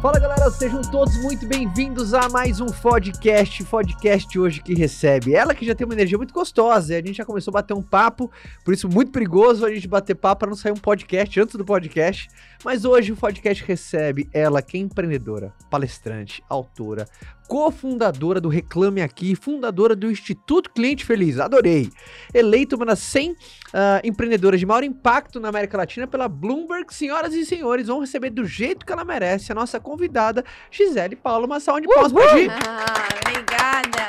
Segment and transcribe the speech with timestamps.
[0.00, 3.62] Fala galera, sejam todos muito bem-vindos a mais um podcast.
[3.64, 6.94] Podcast hoje que recebe ela que já tem uma energia muito gostosa.
[6.94, 8.30] A gente já começou a bater um papo,
[8.64, 11.64] por isso muito perigoso a gente bater papo para não sair um podcast antes do
[11.64, 12.28] podcast.
[12.64, 17.06] Mas hoje o podcast recebe ela que é empreendedora, palestrante, autora,
[17.50, 21.40] cofundadora do Reclame Aqui, fundadora do Instituto Cliente Feliz.
[21.40, 21.90] Adorei.
[22.32, 23.36] Eleita uma das 100 uh,
[24.04, 26.94] empreendedoras de maior impacto na América Latina pela Bloomberg.
[26.94, 30.39] Senhoras e senhores, vão receber do jeito que ela merece a nossa convidada,
[30.70, 31.46] Gisele Paulo.
[31.46, 32.48] Uma salva de palmas pra Gi.
[32.48, 34.06] Ah, obrigada.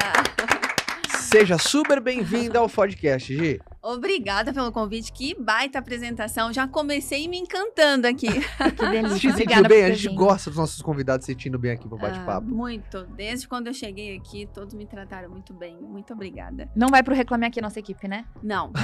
[1.20, 3.60] Seja super bem-vinda ao podcast, Gi.
[3.84, 5.12] Obrigada pelo convite.
[5.12, 6.54] Que baita apresentação.
[6.54, 8.28] Já comecei me encantando aqui.
[8.78, 9.32] Que delícia.
[9.32, 9.86] Se sentiu bem?
[9.86, 10.18] A gente vindo.
[10.18, 12.48] gosta dos nossos convidados se sentindo bem aqui pro Ah, bate-papo.
[12.48, 13.04] muito.
[13.16, 15.78] Desde quando eu cheguei aqui, todos me trataram muito bem.
[15.82, 16.70] Muito obrigada.
[16.76, 18.26] Não vai pro Reclame Aqui nossa equipe, né?
[18.44, 18.72] Não.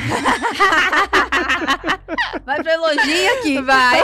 [2.45, 3.61] Vai pro elogio aqui.
[3.61, 4.01] Vai.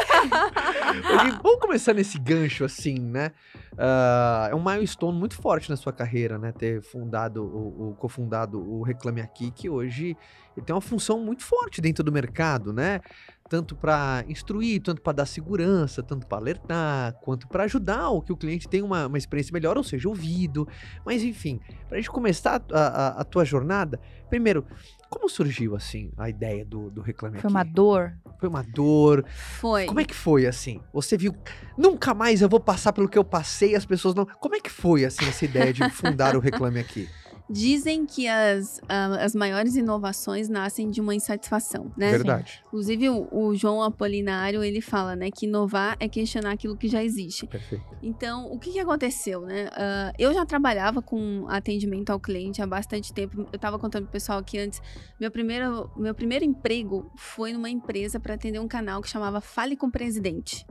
[1.41, 3.31] Vamos começar nesse gancho assim, né?
[3.77, 6.51] Ah, é um milestone muito forte na sua carreira, né?
[6.51, 10.15] Ter fundado, o, o cofundado o Reclame Aqui, que hoje
[10.55, 13.01] ele tem uma função muito forte dentro do mercado, né?
[13.49, 18.31] Tanto para instruir, tanto para dar segurança, tanto para alertar, quanto para ajudar o que
[18.31, 20.67] o cliente tenha uma, uma experiência melhor, ou seja, ouvido.
[21.05, 24.65] Mas enfim, para a gente começar a, a, a tua jornada, primeiro,
[25.09, 27.53] como surgiu assim a ideia do, do Reclame Foi Aqui?
[27.53, 28.13] uma dor.
[28.39, 29.23] Foi uma dor,
[29.59, 29.85] Foi.
[29.85, 30.81] como é que foi assim?
[30.91, 31.33] Você viu,
[31.77, 34.25] nunca mais eu vou passar pelo que eu passei, as pessoas não.
[34.25, 37.07] Como é que foi assim essa ideia de fundar o Reclame Aqui?
[37.49, 42.11] Dizem que as, as maiores inovações nascem de uma insatisfação, né?
[42.11, 42.61] Verdade.
[42.67, 47.03] Inclusive, o, o João Apolinário, ele fala, né, que inovar é questionar aquilo que já
[47.03, 47.45] existe.
[47.45, 47.83] Perfeito.
[48.01, 49.69] Então, o que, que aconteceu, né?
[49.73, 53.41] Ah, eu já trabalhava com atendimento ao cliente há bastante tempo.
[53.51, 54.81] Eu estava contando pro pessoal aqui antes.
[55.19, 59.75] Meu primeiro, meu primeiro emprego foi numa empresa para atender um canal que chamava Fale
[59.75, 60.65] com o Presidente.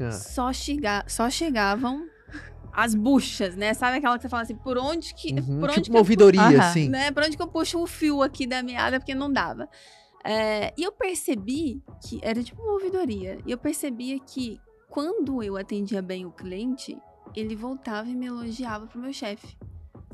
[0.00, 2.06] Ah, Só, chega, só chegavam
[2.78, 3.74] as buchas, né?
[3.74, 5.32] Sabe aquela que você fala assim, por onde que.
[5.34, 6.58] uhum, Por onde tipo que uma eu ouvidoria, Aham.
[6.58, 6.88] assim.
[6.88, 7.10] né?
[7.10, 9.68] Por onde que eu puxo o fio aqui da meada, porque não dava.
[10.24, 13.40] É, e eu percebi que era tipo uma ouvidoria.
[13.44, 16.96] E eu percebia que quando eu atendia bem o cliente,
[17.34, 19.56] ele voltava e me elogiava pro meu chefe.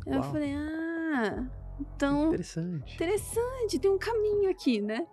[0.06, 0.32] Eu Uau.
[0.32, 1.46] falei, ah,
[1.78, 2.94] então Interessante.
[2.94, 5.06] interessante, tem um caminho aqui, né?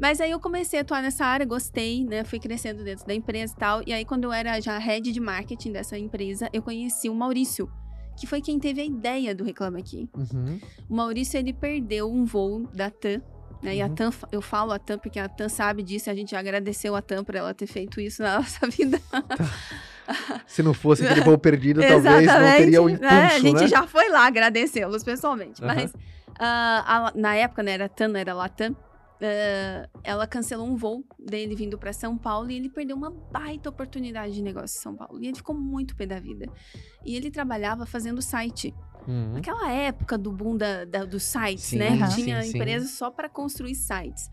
[0.00, 2.24] Mas aí eu comecei a atuar nessa área, gostei, né?
[2.24, 3.82] Fui crescendo dentro da empresa e tal.
[3.86, 7.70] E aí, quando eu era já head de marketing dessa empresa, eu conheci o Maurício,
[8.18, 10.08] que foi quem teve a ideia do Reclame Aqui.
[10.16, 10.60] Uhum.
[10.88, 13.22] O Maurício, ele perdeu um voo da TAM.
[13.62, 13.76] Né?
[13.76, 13.94] E a Uhum.
[13.94, 17.00] TAM, eu falo a TAM porque a TAM sabe disso, a gente já agradeceu a
[17.00, 19.00] TAM por ela ter feito isso na nossa vida.
[20.46, 23.26] Se não fosse aquele voo perdido, talvez não teria o impulso, né?
[23.26, 23.68] A gente né?
[23.68, 25.64] já foi lá agradecê-los pessoalmente.
[25.64, 25.74] Aham.
[25.74, 25.92] Mas
[26.38, 28.76] ah, a- na época, né, era TAM, não era Latam.
[29.24, 33.68] Ah, ela cancelou um voo dele vindo para São Paulo e ele perdeu uma baita
[33.68, 35.20] oportunidade de negócio em São Paulo.
[35.22, 36.46] E ele ficou muito pé da vida.
[37.04, 38.74] E ele trabalhava fazendo site.
[39.06, 39.34] Uhum.
[39.34, 41.90] Naquela época do boom da, da- dos sites, Sim, né?
[41.98, 42.56] Que tinha sim, sim.
[42.58, 44.30] empresas só para construir sites.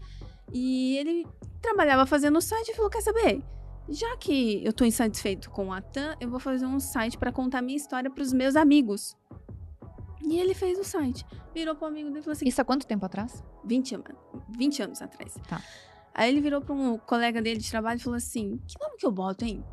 [0.53, 1.25] E ele
[1.62, 3.41] trabalhava fazendo site e falou: Quer saber?
[3.90, 7.62] Já que eu tô insatisfeito com a TAM, eu vou fazer um site para contar
[7.62, 9.18] minha história para os meus amigos.
[10.24, 11.26] E ele fez o site.
[11.54, 13.44] Virou pro amigo dele e falou assim: Isso há quanto tempo atrás?
[13.66, 14.04] 20, an-
[14.50, 15.36] 20 anos atrás.
[15.48, 15.62] Tá.
[16.14, 19.06] Aí ele virou para um colega dele de trabalho e falou assim: Que nome que
[19.06, 19.64] eu boto, hein?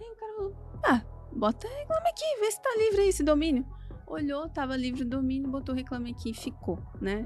[0.00, 0.54] Aí o cara falou:
[0.84, 3.64] Ah, bota reclame aqui, vê se tá livre aí esse domínio.
[4.06, 7.24] Olhou, tava livre o domínio, botou reclame aqui e ficou, né?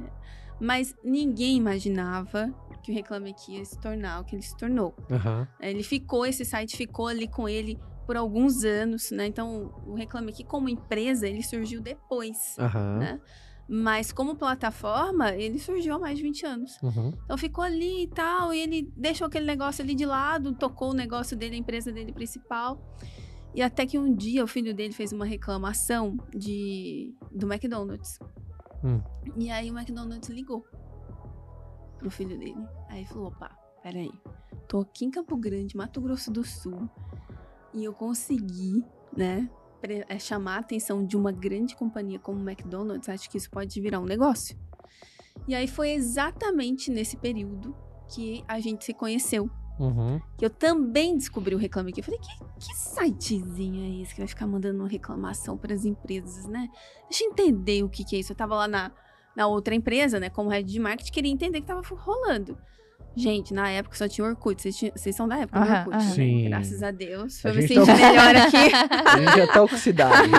[0.60, 2.52] Mas ninguém imaginava
[2.82, 4.94] que o reclame aqui ia se tornar o que ele se tornou.
[5.10, 5.48] Aham.
[5.60, 9.26] Ele ficou, esse site ficou ali com ele por alguns anos, né?
[9.26, 12.98] Então, o Reclame Aqui como empresa, ele surgiu depois, Aham.
[12.98, 13.20] né?
[13.66, 16.82] Mas como plataforma, ele surgiu há mais de 20 anos.
[16.82, 17.12] Uhum.
[17.24, 20.94] Então ficou ali e tal, e ele deixou aquele negócio ali de lado, tocou o
[20.94, 22.78] negócio dele, a empresa dele principal.
[23.54, 28.18] E até que um dia o filho dele fez uma reclamação de do McDonald's.
[28.82, 29.00] Hum.
[29.36, 30.62] E aí o McDonald's ligou
[31.98, 32.66] pro filho dele.
[32.90, 34.12] Aí falou: opa, peraí.
[34.68, 36.88] Tô aqui em Campo Grande, Mato Grosso do Sul,
[37.74, 38.84] e eu consegui,
[39.16, 39.48] né,
[39.82, 43.08] é, chamar a atenção de uma grande companhia como o McDonald's.
[43.08, 44.56] Acho que isso pode virar um negócio.
[45.46, 47.76] E aí foi exatamente nesse período
[48.08, 49.50] que a gente se conheceu.
[49.78, 50.20] Uhum.
[50.38, 52.00] Que eu também descobri o Reclame Aqui.
[52.00, 56.46] Eu falei, que, que sitezinho é esse que vai ficar mandando reclamação para as empresas,
[56.46, 56.68] né?
[57.10, 58.32] Deixa eu entender o que, que é isso.
[58.32, 58.92] Eu tava lá na,
[59.34, 62.56] na outra empresa, né, como head de marketing, queria entender o que tava rolando.
[63.16, 64.60] Gente, na época só tinha Orkut.
[64.60, 66.04] Vocês, tinham- vocês são da época do Orkut, aham.
[66.04, 66.10] né?
[66.14, 66.44] Sim.
[66.48, 67.38] Graças a Deus.
[67.38, 68.56] A Foi me gente tá- sentir melhor aqui.
[69.06, 70.28] A gente já tá oxidado.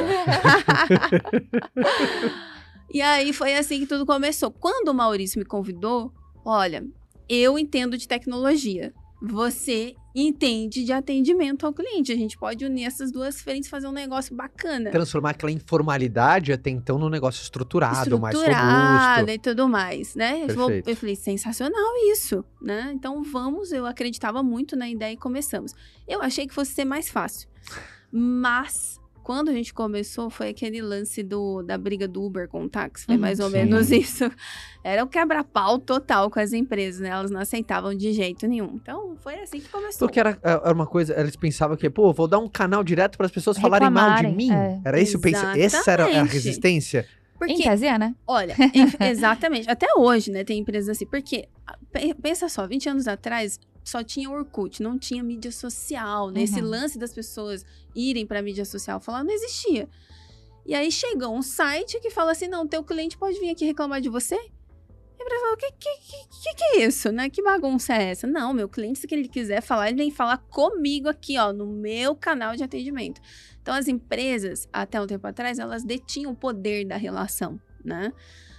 [2.94, 4.52] E aí foi assim que tudo começou.
[4.52, 6.14] Quando o Maurício me convidou,
[6.46, 6.84] olha,
[7.28, 8.94] eu entendo de tecnologia.
[9.22, 12.12] Você entende de atendimento ao cliente.
[12.12, 14.90] A gente pode unir essas duas frentes e fazer um negócio bacana.
[14.92, 19.32] Transformar aquela informalidade até então num negócio estruturado, mais estruturada robusto.
[19.32, 20.44] e tudo mais, né?
[20.48, 22.92] Eu, vou- eu falei, sensacional isso, né?
[22.94, 25.74] Então vamos, eu acreditava muito na ideia e começamos.
[26.08, 27.50] Eu achei que fosse ser mais fácil,
[28.12, 32.70] mas quando a gente começou foi aquele lance do, da briga do Uber com o
[32.70, 33.22] táxi, foi Uhum.
[33.22, 33.54] mais ou Sim.
[33.54, 34.32] menos isso.
[34.84, 37.10] Era o quebra-pau total com as empresas, né?
[37.10, 38.76] Elas não aceitavam de jeito nenhum.
[38.76, 40.08] Então foi assim que começou.
[40.08, 43.26] Porque era, era uma coisa, eles pensavam que, pô, vou dar um canal direto para
[43.26, 44.54] as pessoas falarem mal de Reclamarem, mim.
[44.54, 44.80] é.
[44.86, 45.20] Era isso?
[45.20, 47.08] Pensa, essa era a resistência?
[47.40, 48.14] Porque Em tese é, né?
[48.28, 48.56] Olha,
[49.02, 49.70] exatamente.
[49.70, 51.06] Até hoje, né, tem empresas assim.
[51.06, 51.48] Porque,
[51.92, 56.42] pe- pensa só, 20 anos atrás só tinha Orkut, não tinha mídia social, né?
[56.44, 56.68] Esse Uhum.
[56.70, 57.64] lance das pessoas
[57.96, 59.88] irem pra mídia social falar não existia.
[60.66, 64.02] E aí chegou um site que fala assim: não, teu cliente pode vir aqui reclamar
[64.02, 64.36] de você?
[64.36, 67.30] E a fala: o que, que, que, que, é isso, né?
[67.30, 68.26] Que bagunça é essa?
[68.26, 72.16] Não, meu cliente, se ele quiser falar, ele vem falar comigo aqui, ó, no meu
[72.16, 73.22] canal de atendimento.
[73.62, 78.12] Então, as empresas, até um tempo atrás, elas detinham o poder da relação, né?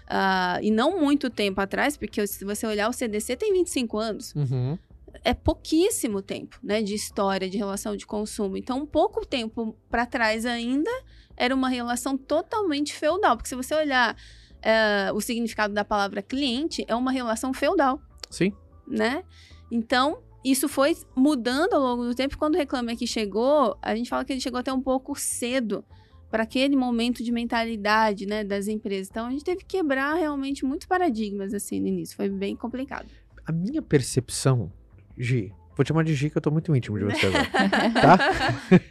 [0.09, 4.33] Ah, e não muito tempo atrás, porque se você olhar o CDC tem 25 anos
[4.37, 4.79] Uhum.
[5.25, 8.57] É pouquíssimo tempo, né, de história de relação de consumo.
[8.57, 10.91] Então, um pouco tempo para trás ainda
[11.37, 14.17] era uma relação totalmente feudal, porque se você olhar
[14.63, 18.53] eh, o significado da palavra cliente, é uma relação feudal, Sim.
[18.87, 19.23] né?
[19.71, 22.39] Então, isso foi mudando ao longo do tempo.
[22.39, 25.85] Quando o Reclame Aqui chegou, a gente fala que ele chegou até um pouco cedo
[26.31, 29.09] para aquele momento de mentalidade, né, das empresas.
[29.11, 32.17] Então, a gente teve que quebrar realmente muitos paradigmas assim no início.
[32.17, 33.09] Foi bem complicado.
[33.45, 34.73] A minha percepção,
[35.19, 37.47] Gi, vou te chamar de Gi que eu tô muito íntimo de você agora,
[37.93, 38.19] tá?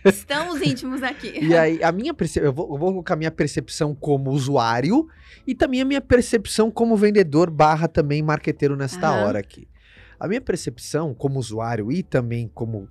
[0.06, 1.39] Estamos íntimos aqui.
[1.42, 5.07] E aí, a minha percepção, eu vou, eu vou colocar a minha percepção como usuário
[5.45, 9.25] e também a minha percepção como vendedor barra também marqueteiro nesta Aham.
[9.25, 9.68] hora aqui.
[10.19, 12.88] A minha percepção como usuário e também como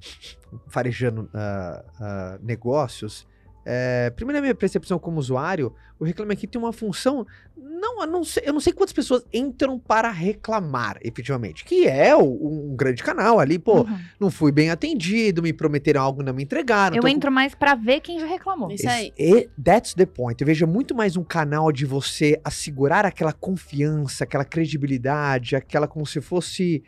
[0.69, 3.27] farejando ah, ah, negócios,
[3.65, 7.27] é, primeiro a minha percepção como usuário, o Reclame Aqui tem uma função,
[7.57, 12.15] não, eu não sei, eu não sei quantas pessoas entram para reclamar, efetivamente, que é
[12.17, 13.99] o- um grande canal ali, pô, Uhum.
[14.19, 16.97] não fui bem atendido, me prometeram algo, não me entregaram.
[16.97, 18.71] Eu entro mais pra ver quem já reclamou.
[18.71, 19.13] Isso aí.
[19.19, 20.41] e that's the point.
[20.41, 26.07] Eu vejo muito mais um canal de você assegurar aquela confiança, aquela credibilidade, aquela como
[26.07, 26.83] se fosse.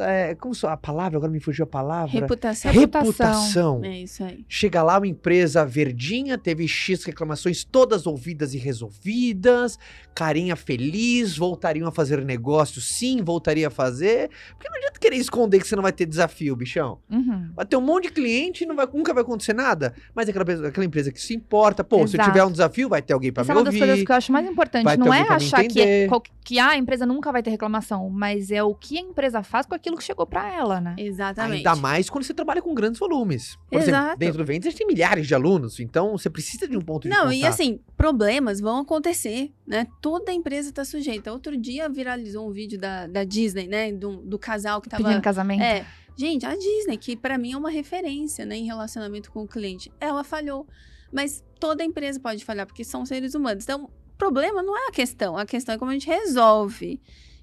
[0.00, 2.12] É, como se, a palavra, agora me fugiu a palavra.
[2.12, 2.72] Reputação.
[2.72, 3.84] Reputação.
[3.84, 4.44] É isso aí.
[4.48, 9.78] Chega lá uma empresa verdinha, teve X reclamações todas ouvidas e resolvidas,
[10.14, 14.30] carinha feliz, voltariam a fazer negócio, sim, voltaria a fazer.
[14.56, 16.98] Porque não adianta querer esconder que você não vai ter desafio, bichão.
[17.10, 17.50] Uhum.
[17.54, 19.94] Vai ter um monte de cliente e não vai, nunca vai acontecer nada.
[20.14, 22.30] Mas aquela, empresa- aquela empresa que se importa, pô, se eu Exato.
[22.30, 24.04] tiver um desafio, vai ter alguém pra Essa é me uma das coisas ouvir.
[24.06, 24.96] que eu acho mais importante.
[24.98, 26.08] Não é me achar que, é,
[26.44, 29.74] que a empresa nunca vai ter reclamação, mas é o que a empresa faz com
[29.74, 30.94] aquilo que chegou pra ela, né?
[30.98, 31.58] Exatamente.
[31.66, 33.56] Ainda mais quando você trabalha com grandes volumes.
[33.70, 34.18] Por exemplo, Exato.
[34.18, 37.04] dentro do Vendas a gente tem milhares de alunos, então você precisa de um ponto
[37.04, 37.34] de Não, contato.
[37.34, 39.86] e assim, problemas vão acontecer, né?
[40.00, 41.32] Toda empresa tá sujeita.
[41.32, 43.92] Outro dia viralizou um vídeo da, da Disney, né?
[43.92, 45.02] Do, do casal que tava.
[45.02, 45.62] Pedindo casamento.
[45.62, 45.86] É,
[46.16, 49.90] gente, a Disney, que pra mim é uma referência, né, em relacionamento com o cliente,
[50.00, 50.66] ela falhou.
[51.12, 53.64] Mas toda empresa pode falhar, porque são seres humanos.
[53.64, 57.00] Então, o problema não é a questão, a questão é como a gente resolve.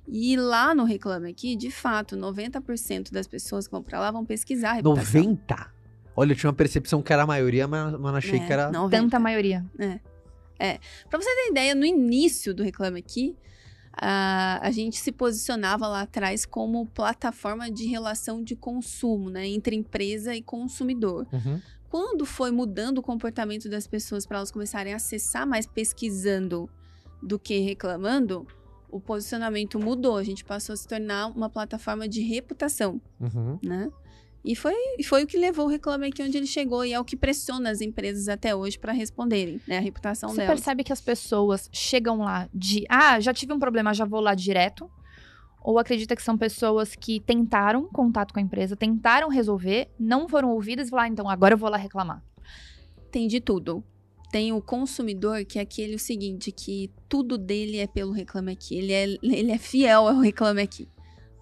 [0.08, 4.26] E lá no Reclame Aqui, de fato, 90% das pessoas que vão pra lá vão
[4.26, 5.22] pesquisar a reputação.
[5.24, 5.76] 90?
[6.16, 8.54] Olha, eu tinha uma percepção que era a maioria, mas, mas não achei É, que
[8.54, 8.72] era.
[8.72, 9.04] 90.
[9.04, 9.66] Tanta maioria.
[11.10, 13.36] Pra você ter ideia, no início do Reclame Aqui,
[13.92, 19.48] a, a gente se posicionava lá atrás como plataforma de relação de consumo, né?
[19.48, 21.28] Entre empresa e consumidor.
[21.32, 21.62] Uhum.
[21.90, 26.70] Quando foi mudando o comportamento das pessoas para elas começarem a acessar mais pesquisando
[27.22, 28.46] do que reclamando,
[28.96, 30.16] o posicionamento mudou.
[30.16, 33.60] A gente passou a se tornar uma plataforma de reputação Uhum.
[33.62, 33.90] né?
[34.48, 34.74] E foi,
[35.04, 37.72] foi o que levou o Reclame Aqui onde ele chegou e é o que pressiona
[37.72, 39.80] as empresas até hoje para responderem, né?
[39.80, 40.54] A reputação Você delas.
[40.56, 44.36] percebe que as pessoas chegam lá de, ah, já tive um problema, já vou lá
[44.36, 44.90] direto?
[45.64, 50.52] Ou acredita que são pessoas que tentaram contato com a empresa, tentaram resolver, não foram
[50.52, 52.24] ouvidas e falaram, ah, então agora eu vou lá reclamar.
[53.12, 53.84] Tem de tudo.
[54.36, 58.76] Tem o consumidor, que é aquele o seguinte, que tudo dele é pelo Reclame Aqui.
[58.76, 60.90] Ele é, ele é fiel ao Reclame Aqui.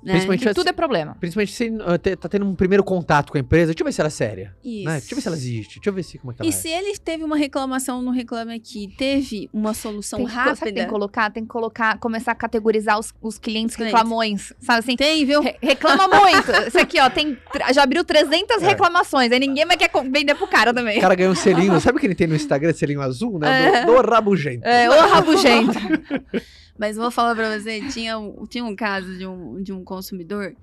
[0.04, 0.12] Né?
[0.14, 1.16] Principalmente Que tudo é problema.
[1.20, 3.68] Principalmente se uh, te- tá tendo um primeiro contato com a empresa.
[3.68, 4.56] Deixa eu ver se ela é séria.
[4.64, 4.86] Isso.
[4.86, 4.92] Né?
[5.00, 5.76] Deixa eu ver se ela existe.
[5.80, 6.56] Deixa eu ver se, como é que ela E é.
[6.56, 10.52] se ele teve uma reclamação no Reclame Aqui, teve uma solução Tem que, co- sabe
[10.52, 10.86] o que tem rápida.
[10.86, 11.32] que colocar?
[11.32, 13.94] Tem que colocar, começar a categorizar os, os clientes clientes.
[13.98, 14.54] reclamões.
[14.60, 14.96] Sabe assim?
[14.98, 15.42] Tem, viu?
[15.42, 16.52] Re- reclama muito.
[16.68, 17.38] Esse aqui, ó, tem,
[17.74, 18.66] já abriu 300 É.
[18.68, 19.32] reclamações.
[19.32, 20.98] Aí ninguém mais quer vender pro cara também.
[20.98, 21.80] O cara ganhou um selinho.
[21.80, 23.68] Sabe o que ele tem no Instagram, selinho azul, né?
[23.82, 23.86] É.
[23.86, 24.68] Do, do rabugento.
[24.68, 25.74] É, ô rabugento.
[26.78, 30.56] Mas vou falar pra você, tinha, um- tinha um caso de um, de um consumidor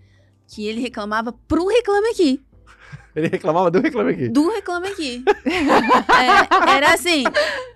[0.48, 2.40] que ele reclamava pro Reclame Aqui.
[3.14, 4.28] Ele reclamava do Reclame Aqui.
[4.28, 5.24] Do Reclame Aqui.
[6.08, 7.24] É, era assim,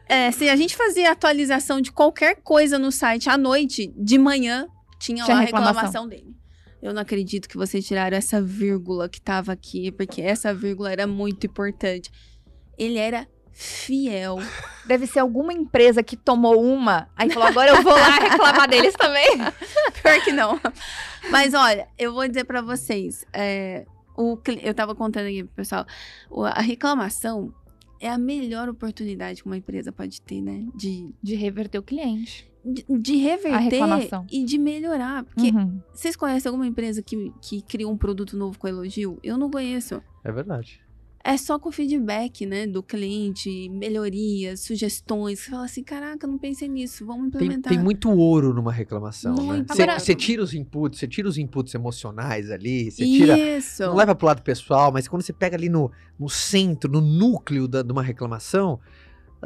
[0.08, 4.68] é, se a gente fazia atualização de qualquer coisa no site à noite, de manhã,
[5.00, 5.72] tinha, Tinha lá a reclamação.
[5.74, 6.34] reclamação dele.
[6.80, 11.06] Eu não acredito que vocês tiraram essa vírgula que tava aqui, porque essa vírgula era
[11.06, 12.10] muito importante.
[12.78, 14.38] Ele era fiel.
[14.86, 18.92] Deve ser alguma empresa que tomou uma, aí falou, agora eu vou lá reclamar deles
[18.94, 19.38] também.
[20.02, 20.60] Pior que não.
[21.30, 23.24] Mas olha, eu vou dizer pra vocês.
[23.32, 25.86] é, o, eu tava contando aqui pro pessoal.
[26.54, 27.52] a reclamação
[28.00, 30.66] é a melhor oportunidade que uma empresa pode ter, né?
[30.74, 32.46] De, De reverter o cliente.
[32.64, 34.26] de, de reverter reclamação.
[34.30, 35.24] e de melhorar.
[35.24, 35.80] Porque Uhum.
[35.94, 39.18] vocês conhecem alguma empresa que, que cria um produto novo com elogio?
[39.22, 40.02] Eu não conheço.
[40.22, 40.80] É verdade.
[41.26, 42.66] É só com feedback, né?
[42.66, 45.38] Do cliente, melhorias, sugestões.
[45.40, 47.72] Você fala assim: caraca, não pensei nisso, vamos Tem, implementar.
[47.72, 49.42] tem muito ouro numa reclamação, né?
[49.42, 49.72] Muito.
[49.74, 53.38] Você Agora- você tira os inputs, você tira os inputs emocionais ali, você tira...
[53.38, 53.82] Isso.
[53.84, 57.66] Não leva pro lado pessoal, mas quando você pega ali no, no centro, no núcleo
[57.66, 58.78] da, de uma reclamação,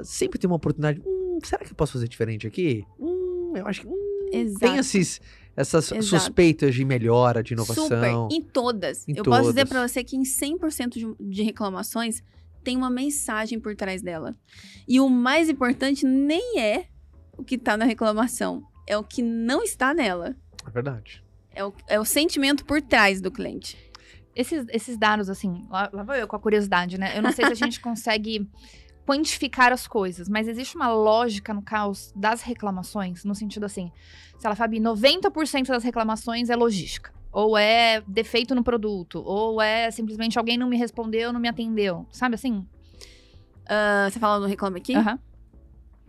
[0.03, 1.01] sempre tem uma oportunidade.
[1.07, 2.85] Hum, será que eu posso fazer diferente aqui?
[2.99, 3.87] Hum, eu acho que.
[3.87, 3.95] Hum,
[4.33, 4.59] Exato.
[4.59, 5.21] tem esses,
[5.59, 6.05] essas Exato.
[6.05, 7.89] suspeitas de melhora, de inovação.
[7.89, 9.09] Super, em todas.
[9.09, 9.69] Em eu posso dizer todas.
[9.69, 12.23] pra você que em 100% de, de reclamações
[12.63, 14.37] tem uma mensagem por trás dela.
[14.87, 16.87] E o mais importante nem é
[17.37, 20.37] o que tá na reclamação, é o que não está nela.
[20.65, 21.25] É verdade.
[21.53, 23.77] É o, é o sentimento por trás do cliente.
[24.37, 27.19] Esses, esses dados, assim, lá, lá vou eu com a curiosidade, né?
[27.19, 28.49] Eu não sei se a gente consegue
[29.09, 33.91] quantificar as coisas, mas existe uma lógica no caos das reclamações, no sentido assim,
[34.39, 37.11] se ela Fabi, 90% das reclamações é logística.
[37.33, 42.07] Ou é defeito no produto, ou é simplesmente alguém não me respondeu, não me atendeu.
[42.13, 42.67] Sabe assim?
[43.67, 44.95] Ah, você fala no Reclame Aqui?
[44.95, 45.19] Aham.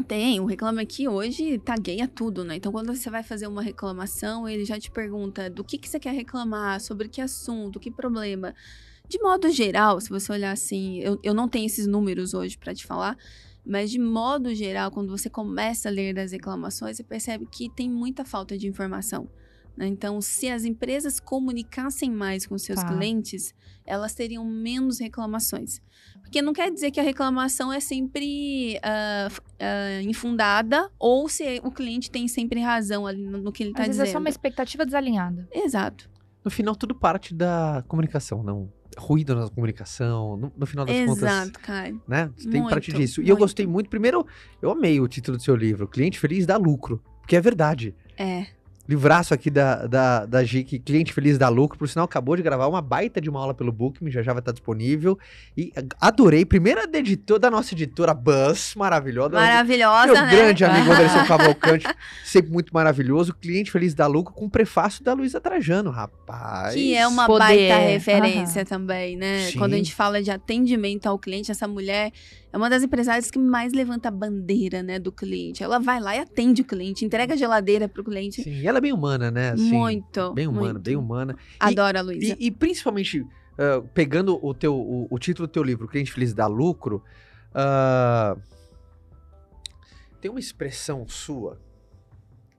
[0.06, 2.58] Tem, o Reclame Aqui hoje tagueia tudo, né?
[2.58, 6.00] Então, quando você vai fazer uma reclamação, ele já te pergunta do que, que você
[6.00, 8.54] quer reclamar, sobre que assunto, que problema.
[9.10, 12.74] De modo geral, se você olhar assim, eu, eu não tenho esses números hoje para
[12.76, 13.18] te falar,
[13.66, 17.90] mas de modo geral, quando você começa a ler das reclamações, você percebe que tem
[17.90, 19.28] muita falta de informação.
[19.76, 19.88] né?
[19.88, 22.88] Então, se as empresas comunicassem mais com seus Tá.
[22.88, 23.54] clientes,
[23.86, 25.82] elas teriam menos reclamações.
[26.22, 31.72] Porque não quer dizer que a reclamação é sempre f- ah, infundada ou se o
[31.72, 34.10] cliente tem sempre razão ali no, no que ele Às está vezes dizendo.
[34.10, 35.48] é só uma expectativa desalinhada.
[35.52, 36.10] Exato.
[36.46, 38.72] No final, tudo parte da comunicação, não.
[38.98, 41.18] Ruído na comunicação, no, no final das contas.
[41.18, 41.94] Exato, cara.
[42.08, 42.30] Né?
[42.38, 43.22] Tem Muito, parte disso.
[43.22, 43.40] E eu muito.
[43.40, 43.90] gostei muito.
[43.90, 44.26] Primeiro,
[44.62, 47.02] eu amei o título do seu livro, Cliente Feliz dá lucro.
[47.22, 47.96] Porque é verdade.
[48.18, 48.48] É.
[48.90, 51.78] Livraço aqui da, da, da GIC, Cliente Feliz dá lucro.
[51.78, 54.40] Por sinal, acabou de gravar uma baita de uma aula pelo Bookme, já já vai
[54.40, 55.16] estar disponível.
[55.56, 56.44] E adorei.
[56.44, 59.36] Primeira da editora, da nossa editora Buzz, maravilhosa.
[59.36, 60.32] Maravilhosa, Meu né?
[60.32, 61.88] grande amigo Anderson Cavalcante,
[62.26, 63.32] sempre muito maravilhoso.
[63.36, 66.74] Cliente Feliz da lucro com prefácio da Luísa Trajano, rapaz.
[66.74, 67.40] Que é uma Poder.
[67.70, 69.52] baita referência também, né?
[69.52, 69.60] Sim.
[69.60, 72.12] Quando a gente fala de atendimento ao cliente, essa mulher
[72.52, 75.64] é uma das empresárias que mais levanta a bandeira, né, do cliente.
[75.64, 78.44] Ela vai lá e atende o cliente, entrega a geladeira pro cliente.
[78.44, 79.52] Sim, e ela é bem humana, né?
[79.52, 80.34] Assim, muito.
[80.34, 80.84] Bem humana, muito.
[80.84, 81.36] bem humana.
[81.60, 82.36] Adoro a Luísa.
[82.40, 83.26] E, e principalmente,
[83.58, 87.04] ah, pegando o, teu, o, o título do teu livro, Cliente Feliz dá lucro,
[87.54, 88.36] ah,
[90.22, 91.60] tem uma expressão sua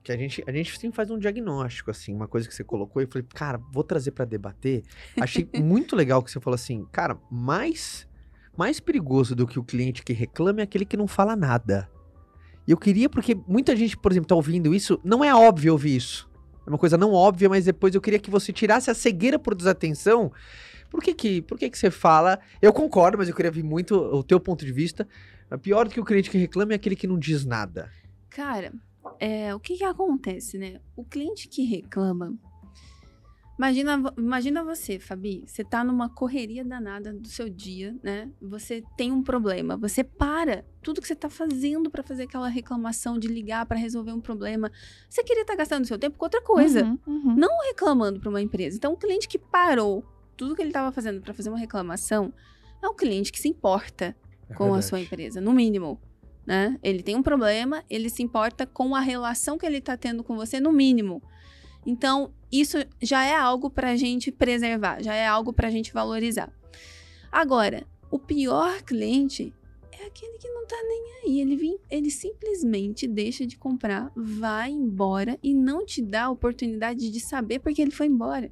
[0.03, 3.01] que a gente, a gente sempre faz um diagnóstico, assim, uma coisa que você colocou
[3.01, 4.83] e eu falei, cara, vou trazer pra debater.
[5.19, 8.07] Achei muito legal que você falou assim, cara, mais,
[8.61, 11.89] mais perigoso do que o cliente que reclama é aquele que não fala nada.
[12.67, 15.95] E eu queria, porque muita gente, por exemplo, tá ouvindo isso, não é óbvio ouvir
[15.95, 16.29] isso.
[16.63, 19.55] É uma coisa não óbvia, mas depois eu queria que você tirasse a cegueira por
[19.55, 20.31] desatenção.
[20.91, 22.39] Por que que, por que que você fala?
[22.61, 25.07] Eu concordo, mas eu queria ver muito o teu ponto de vista.
[25.63, 27.89] Pior do que o cliente que reclama é aquele que não diz nada.
[28.29, 28.71] Cara,
[29.19, 30.79] é, o que que acontece, né?
[30.95, 32.37] O cliente que reclama.
[33.57, 35.43] Imagina, imagina você, Fabi.
[35.45, 38.31] Você tá numa correria danada do seu dia, né?
[38.41, 39.77] Você tem um problema.
[39.77, 44.13] Você para tudo que você tá fazendo pra fazer aquela reclamação de ligar pra resolver
[44.13, 44.71] um problema.
[45.07, 46.83] Você queria estar gastando seu tempo com outra coisa.
[46.83, 47.35] Uhum, uhum.
[47.35, 48.77] Não reclamando pra uma empresa.
[48.77, 50.03] Então, o cliente que parou
[50.35, 52.33] tudo que ele estava fazendo pra fazer uma reclamação
[52.81, 54.15] é um cliente que se importa
[54.49, 56.01] É com a sua empresa, no mínimo.
[56.47, 56.79] Né?
[56.81, 60.35] Ele tem um problema, ele se importa com a relação que ele está tendo com
[60.35, 61.21] você, no mínimo.
[61.85, 65.93] Então, isso já é algo para a gente preservar, já é algo para a gente
[65.93, 66.51] valorizar.
[67.31, 69.53] Agora, o pior cliente
[69.91, 71.39] é aquele que não tá nem aí.
[71.39, 77.09] Ele, vem, ele simplesmente deixa de comprar, vai embora e não te dá a oportunidade
[77.09, 78.51] de saber porque ele foi embora.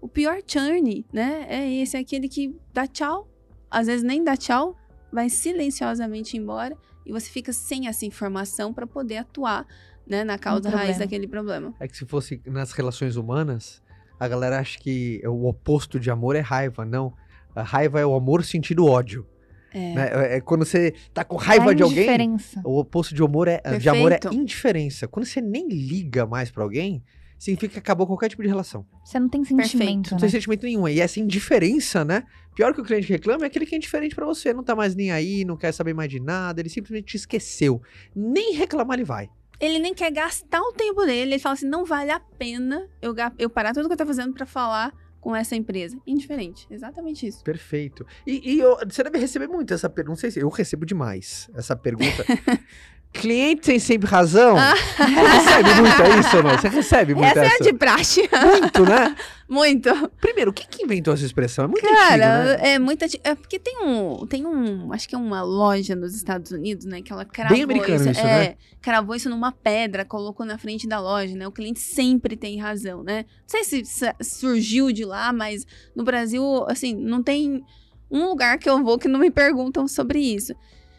[0.00, 1.46] O pior churn, né?
[1.48, 3.28] É esse, é aquele que dá tchau,
[3.70, 4.76] às vezes nem dá tchau,
[5.12, 9.66] vai silenciosamente embora e você fica sem essa informação para poder atuar
[10.08, 10.98] né, na causa raiz problema.
[10.98, 11.74] daquele problema.
[11.80, 13.82] É que se fosse nas relações humanas,
[14.18, 16.84] a galera acha que o oposto de amor é raiva.
[16.84, 17.12] Não.
[17.54, 19.26] A raiva é o amor sentido ódio.
[19.72, 19.94] É.
[19.94, 20.10] né?
[20.12, 22.60] É, é quando você tá com raiva A de alguém, indiferença.
[22.64, 24.34] o oposto de amor é, de amor é Perfeito.
[24.42, 25.06] indiferença.
[25.06, 27.02] Quando você nem liga mais pra alguém,
[27.38, 28.86] significa que acabou qualquer tipo de relação.
[29.04, 30.20] Você não tem sentimento, Não né?
[30.22, 30.88] tem sentimento nenhum.
[30.88, 32.24] E essa indiferença, né?
[32.54, 34.52] Pior que o cliente reclama é aquele que é indiferente pra você.
[34.54, 36.60] Não tá mais nem aí, não quer saber mais de nada.
[36.60, 37.80] Ele simplesmente te esqueceu.
[38.16, 39.28] Nem reclamar ele vai.
[39.60, 41.32] Ele nem quer gastar o tempo dele.
[41.32, 44.32] Ele fala assim: não vale a pena eu, eu parar tudo que eu tô fazendo
[44.32, 45.98] pra falar com essa empresa.
[46.06, 46.66] Indiferente.
[46.70, 47.42] Exatamente isso.
[47.42, 48.06] Perfeito.
[48.26, 50.10] E, e eu- você deve receber muito essa pergunta.
[50.12, 52.24] Não sei se eu recebo demais essa pergunta.
[53.12, 54.56] Cliente tem sempre razão?
[54.56, 54.74] Ah.
[54.76, 56.50] Você recebe muito é isso ou não?
[56.50, 57.54] Você recebe muito Essa essa?
[57.54, 58.28] é a de praxe.
[58.60, 59.16] Muito, né?
[59.48, 59.88] Muito.
[60.20, 61.64] Primeiro, quem que inventou essa expressão?
[61.64, 62.70] É muito Cara, antigo, né?
[62.74, 63.06] é muita.
[63.06, 64.26] anti- É porque tem um.
[64.26, 64.92] Tem um.
[64.92, 67.00] Acho que é uma loja nos Estados Unidos, né?
[67.00, 68.54] Que ela cravou americano isso, é, né?
[68.82, 71.48] Cravou isso numa pedra, colocou na frente da loja, né?
[71.48, 73.24] O cliente sempre tem razão, né?
[73.40, 73.82] Não sei se
[74.22, 77.64] surgiu de lá, mas no Brasil, assim, não tem
[78.10, 80.52] um lugar que eu vou que não me perguntam sobre isso.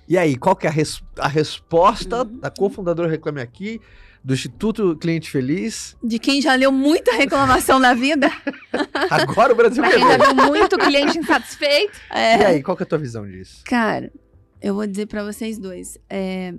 [0.09, 2.39] E aí, qual que é a, res- a resposta Uhum.
[2.39, 3.79] da cofundadora Reclame Aqui,
[4.23, 5.95] do Instituto Cliente Feliz?
[6.03, 8.27] De quem já leu muita reclamação na vida.
[9.09, 9.99] Agora o Brasil pegou.
[10.09, 11.93] já viu muito cliente insatisfeito.
[12.09, 13.61] É, E aí, qual que é a tua visão disso?
[13.65, 14.11] Cara,
[14.59, 15.97] eu vou dizer pra vocês dois.
[16.09, 16.53] é,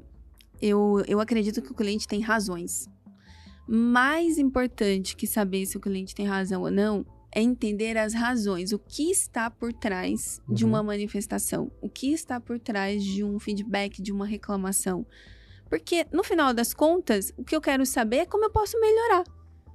[0.62, 2.88] eu, eu acredito que o cliente tem razões.
[3.66, 8.72] Mais importante que saber se o cliente tem razão ou não é entender as razões,
[8.72, 10.70] o que está por trás de Uhum.
[10.70, 15.06] uma manifestação, o que está por trás de um feedback, de uma reclamação.
[15.68, 19.24] Porque, no final das contas, o que eu quero saber é como eu posso melhorar.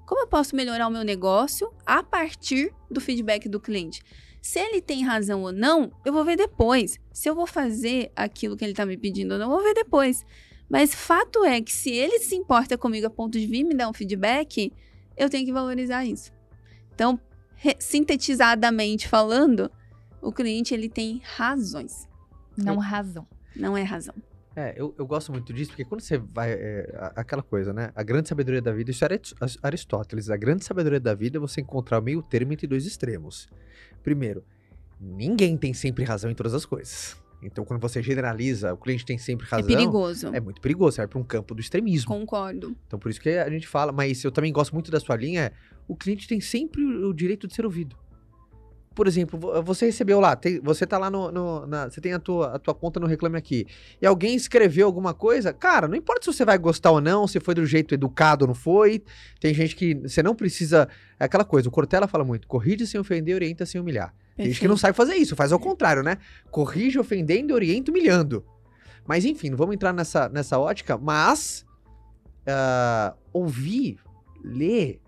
[0.05, 4.03] Como eu posso melhorar o meu negócio a partir do feedback do cliente.
[4.41, 6.99] Se ele tem razão ou não, eu vou ver depois.
[7.11, 9.73] Se eu vou fazer aquilo que ele tá me pedindo ou não, eu vou ver
[9.73, 10.23] depois.
[10.69, 13.89] Mas fato é que se ele se importa comigo a ponto de vir me dar
[13.89, 14.71] um feedback,
[15.17, 16.31] eu tenho que valorizar isso.
[16.93, 17.19] Então,
[17.79, 19.71] sintetizadamente falando,
[20.21, 22.07] o cliente ele tem razões,
[22.57, 23.27] Não razão.
[23.55, 24.13] não é razão.
[24.55, 26.53] É, eu, eu gosto muito disso, porque quando você vai.
[26.53, 27.91] é, aquela coisa, né?
[27.93, 30.29] A grande sabedoria da vida, isso é Arit- Aristóteles.
[30.29, 33.49] A grande sabedoria da vida é você encontrar o meio termo entre dois extremos.
[34.01, 34.45] Primeiro,
[34.97, 37.17] ninguém tem sempre razão em todas as coisas.
[37.45, 39.69] Então, quando você generaliza, o cliente tem sempre razão.
[39.69, 40.27] é perigoso.
[40.33, 42.07] É muito perigoso, vai para um campo do extremismo.
[42.07, 42.75] Concordo.
[42.87, 45.41] Então, por isso que a gente fala, mas eu também gosto muito da sua linha,
[45.41, 45.51] é,
[45.87, 47.95] o cliente tem sempre o direito de ser ouvido.
[48.95, 52.13] Por exemplo, vo- você recebeu lá, tem- você tá lá no, no- na- você tem
[52.13, 53.67] a tua, a tua conta no Reclame Aqui,
[54.01, 57.39] e alguém escreveu alguma coisa, cara, não importa se você vai gostar ou não, se
[57.41, 59.03] foi do jeito educado ou não foi,
[59.39, 60.87] tem gente que você não precisa,
[61.19, 64.13] é aquela coisa, o Cortella fala muito, corrige sem ofender, orienta sem humilhar.
[64.37, 66.17] Tem gente que não sabe fazer isso, faz ao contrário, né?
[66.49, 68.45] Corrige ofendendo orienta humilhando.
[69.05, 71.65] Mas enfim, não vamos entrar nessa, nessa ótica, mas
[72.47, 73.97] ah, ouvir,
[74.43, 74.99] ler,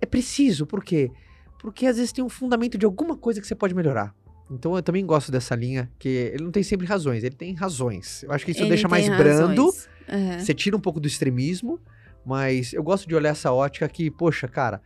[0.00, 1.10] é preciso, por quê?
[1.58, 4.14] Porque às vezes tem um fundamento de alguma coisa que você pode melhorar.
[4.50, 8.22] Então eu também gosto dessa linha, que ele não tem sempre razões, ele tem razões.
[8.22, 9.72] Eu acho que isso Ele deixa mais brando.
[10.06, 10.38] É.
[10.38, 11.80] você tira um pouco do extremismo,
[12.24, 14.80] mas eu gosto de olhar essa ótica que, poxa, cara,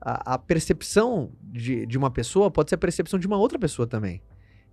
[0.00, 3.86] a, a percepção de, de uma pessoa pode ser a percepção de uma outra pessoa
[3.86, 4.22] também.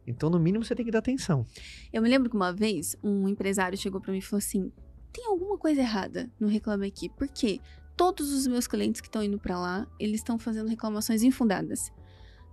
[0.06, 1.46] Então, no mínimo, você tem que dar atenção.
[1.92, 4.72] Eu me lembro que uma vez um empresário chegou pra mim e falou assim:
[5.12, 7.10] tem alguma coisa errada no Reclame Aqui.
[7.10, 7.60] Por quê?
[7.98, 11.92] Todos os meus clientes que estão indo pra lá, eles estão fazendo reclamações infundadas.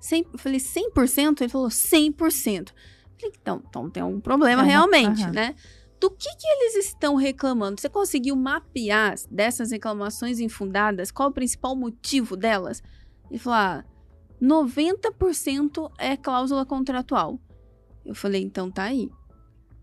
[0.01, 1.43] Cem- eu falei 100%?
[1.43, 2.71] Ele falou 100%.
[2.71, 5.33] Eu falei, então, então tem algum problema Aham, realmente, aham.
[5.33, 5.55] né?
[6.01, 7.81] Do que, que eles estão reclamando?
[7.81, 11.11] Você conseguiu mapear dessas reclamações infundadas?
[11.11, 12.83] Qual o principal motivo delas?
[13.31, 13.85] Ele falou: ah,
[14.43, 17.39] 90% é cláusula contratual.
[18.05, 19.11] Eu falei, então tá aí.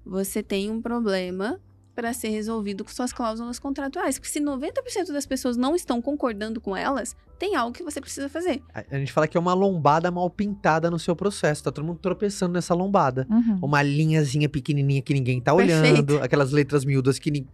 [0.05, 1.59] Você tem um problema
[1.95, 4.17] para ser resolvido com suas cláusulas contratuais.
[4.17, 8.29] Porque se 90% das pessoas não estão concordando com elas, tem algo que você precisa
[8.29, 8.61] fazer.
[8.73, 11.63] A, gente fala que é uma lombada mal pintada no seu processo.
[11.63, 13.27] Tá todo mundo tropeçando nessa lombada.
[13.29, 13.59] Uhum.
[13.61, 15.81] Uma linhazinha pequenininha que ninguém tá Perfeito.
[15.81, 16.23] olhando.
[16.23, 17.45] Aquelas letras miúdas que...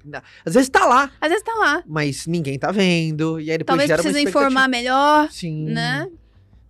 [0.45, 1.83] Às vezes tá lá, Às vezes tá lá.
[1.87, 3.39] mas ninguém tá vendo.
[3.39, 5.65] E aí depois Talvez precisa informar melhor, Sim.
[5.65, 6.07] né?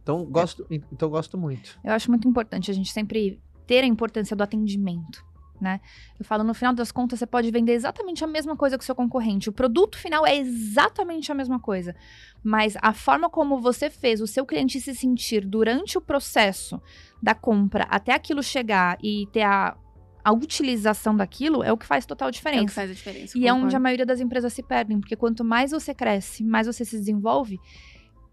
[0.04, 1.78] Então, gosto, então gosto muito.
[1.84, 5.22] Eu acho muito importante a gente sempre ter a importância do atendimento,
[5.62, 5.80] né?
[6.20, 8.86] Eu falo, no final das contas, você pode vender exatamente a mesma coisa que o
[8.86, 9.50] seu concorrente.
[9.50, 11.96] O produto final é exatamente a mesma coisa.
[12.44, 16.82] Mas a forma como você fez o seu cliente se sentir durante o processo
[17.22, 19.76] da compra até aquilo chegar e ter a,
[20.24, 22.74] a utilização daquilo é o que faz total É o que diferença.
[22.76, 23.38] faz a diferença.
[23.38, 23.84] E é onde a concordo.
[23.84, 27.60] maioria das empresas se perdem, porque quanto mais você cresce, mais você se desenvolve,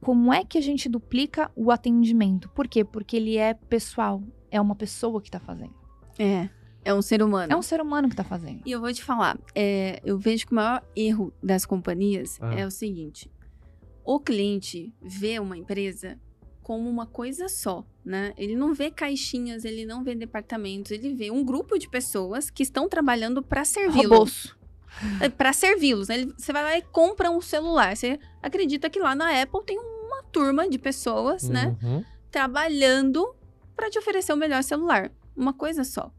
[0.00, 2.50] como é que a gente duplica o atendimento?
[2.50, 2.84] Por quê?
[2.84, 5.74] Porque ele é pessoal, é uma pessoa que tá fazendo.
[6.18, 6.48] É,
[6.85, 7.53] é um ser humano.
[7.53, 8.61] É um ser humano que tá fazendo.
[8.64, 12.55] E eu vou te falar, é, eu vejo que o maior erro das companhias Ah.
[12.55, 13.31] é o seguinte:
[14.05, 16.18] o cliente vê uma empresa
[16.62, 18.33] como uma coisa só, né?
[18.38, 22.62] Ele não vê caixinhas, ele não vê departamentos, ele vê um grupo de pessoas que
[22.62, 24.09] estão trabalhando para servi-lo.
[24.14, 24.55] Robôs.
[25.37, 26.09] Para servi-los.
[26.09, 26.14] né?
[26.20, 27.97] Ele- Você vai lá e compra um celular.
[27.97, 31.77] Você acredita que lá na Apple tem uma turma de pessoas, né?
[31.83, 32.05] Uhum.
[32.31, 33.35] trabalhando
[33.77, 35.11] para te oferecer o melhor celular.
[35.37, 36.12] Uma coisa só.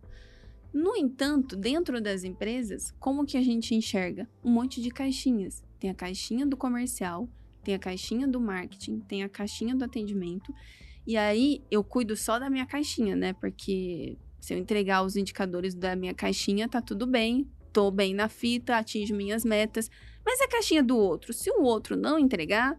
[0.75, 4.27] No entanto, dentro das empresas, como que a gente enxerga?
[4.43, 5.63] Um monte de caixinhas.
[5.79, 7.29] Tem a caixinha do comercial,
[7.63, 10.53] tem a caixinha do marketing, tem a caixinha do atendimento.
[11.07, 13.31] E aí eu cuido só da minha caixinha, né?
[13.31, 17.49] Porque se eu entregar os indicadores da minha caixinha, tá tudo bem.
[17.71, 19.89] Tô bem na fita, atinjo minhas metas.
[20.25, 22.77] Mas a caixinha do outro, se o outro não entregar,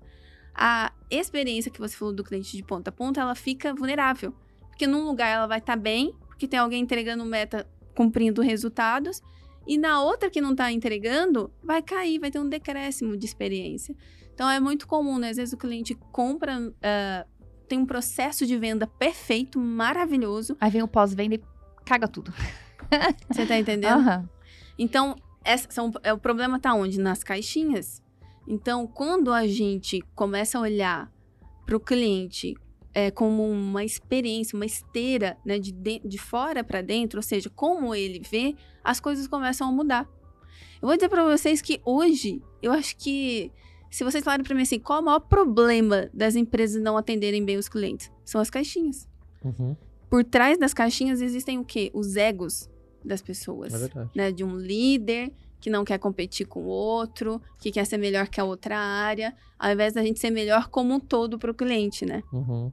[0.54, 4.34] a experiência que você falou do cliente de ponta a ponta, ela fica vulnerável.
[4.68, 9.20] Porque num lugar ela vai estar bem, porque tem alguém entregando meta, cumprindo resultados,
[9.66, 13.96] e na outra que não está entregando, vai cair, vai ter um decréscimo de experiência.
[14.32, 15.30] Então é muito comum, né?
[15.30, 17.26] Às vezes o cliente compra, ah,
[17.66, 20.56] tem um processo de venda perfeito, maravilhoso.
[20.60, 21.42] Aí vem o pós-venda e
[21.84, 22.32] caga tudo.
[23.28, 23.94] Você tá entendendo?
[23.94, 24.28] Aham.
[24.78, 27.00] Então, essa são, é, o problema tá onde?
[27.00, 28.02] Nas caixinhas.
[28.46, 31.10] Então, quando a gente começa a olhar
[31.64, 32.54] para o cliente
[32.96, 37.50] é, como uma experiência, uma esteira, né, de, de, de fora para dentro, ou seja,
[37.50, 40.08] como ele vê, as coisas começam a mudar.
[40.80, 43.52] Eu vou dizer para vocês que hoje, eu acho que
[43.90, 47.44] se vocês falarem para mim assim, qual é o maior problema das empresas não atenderem
[47.44, 48.10] bem os clientes?
[48.24, 49.06] São as caixinhas.
[49.44, 49.76] Uhum.
[50.08, 51.90] Por trás das caixinhas existem o quê?
[51.92, 52.70] Os egos
[53.04, 55.30] das pessoas É né, de um líder
[55.60, 59.36] que não quer competir com o outro, que quer ser melhor que a outra área,
[59.58, 62.22] ao invés da gente ser melhor como um todo para o cliente, né?
[62.32, 62.72] Uhum.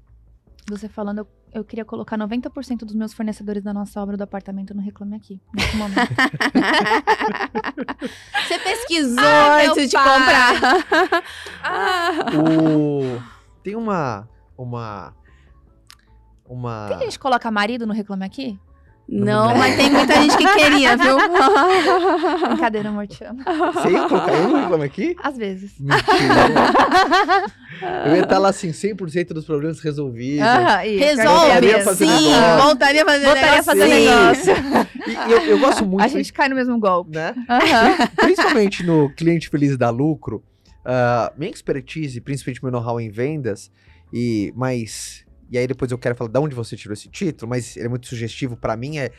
[0.70, 4.74] Você falando, eu, eu queria colocar 90% dos meus fornecedores da nossa obra do apartamento
[4.74, 5.42] no Reclame Aqui.
[5.54, 6.00] Nesse momento.
[8.48, 10.20] Você pesquisou meu antes de pai.
[10.20, 10.54] comprar.
[11.64, 12.12] Ah.
[12.36, 13.22] O...
[13.62, 14.30] Tem uma.
[14.58, 15.14] Uma.
[16.46, 16.88] Uma.
[16.90, 18.60] Tem gente que coloca marido no Reclame Aqui?
[19.08, 21.18] Não, mas tem muita gente que queria, viu?
[22.48, 23.44] Brincadeira, amor, te amo.
[23.74, 25.16] Você ia colocar eu no reclame aqui?
[25.22, 25.74] Às vezes.
[25.80, 26.04] Mentira.
[28.06, 30.46] eu ia estar lá assim, 100% dos problemas resolvidos.
[30.48, 31.18] Aham, isso.
[31.18, 32.64] Voltaria a Resolve, fazer sim, negócio.
[32.64, 33.66] voltaria a fazer Voltaria a negócio.
[33.66, 34.54] fazer negócio.
[35.06, 36.04] E, e eu, eu gosto muito.
[36.04, 37.12] A gente cai no mesmo golpe.
[37.14, 37.36] Né?
[38.16, 40.42] Principalmente no cliente feliz da lucro,
[40.86, 43.70] ah, minha expertise, principalmente meu know-how em vendas,
[44.14, 45.23] e mas
[45.54, 47.90] e aí depois eu quero falar de onde você tirou esse título, mas ele é
[47.90, 49.12] muito sugestivo pra mim é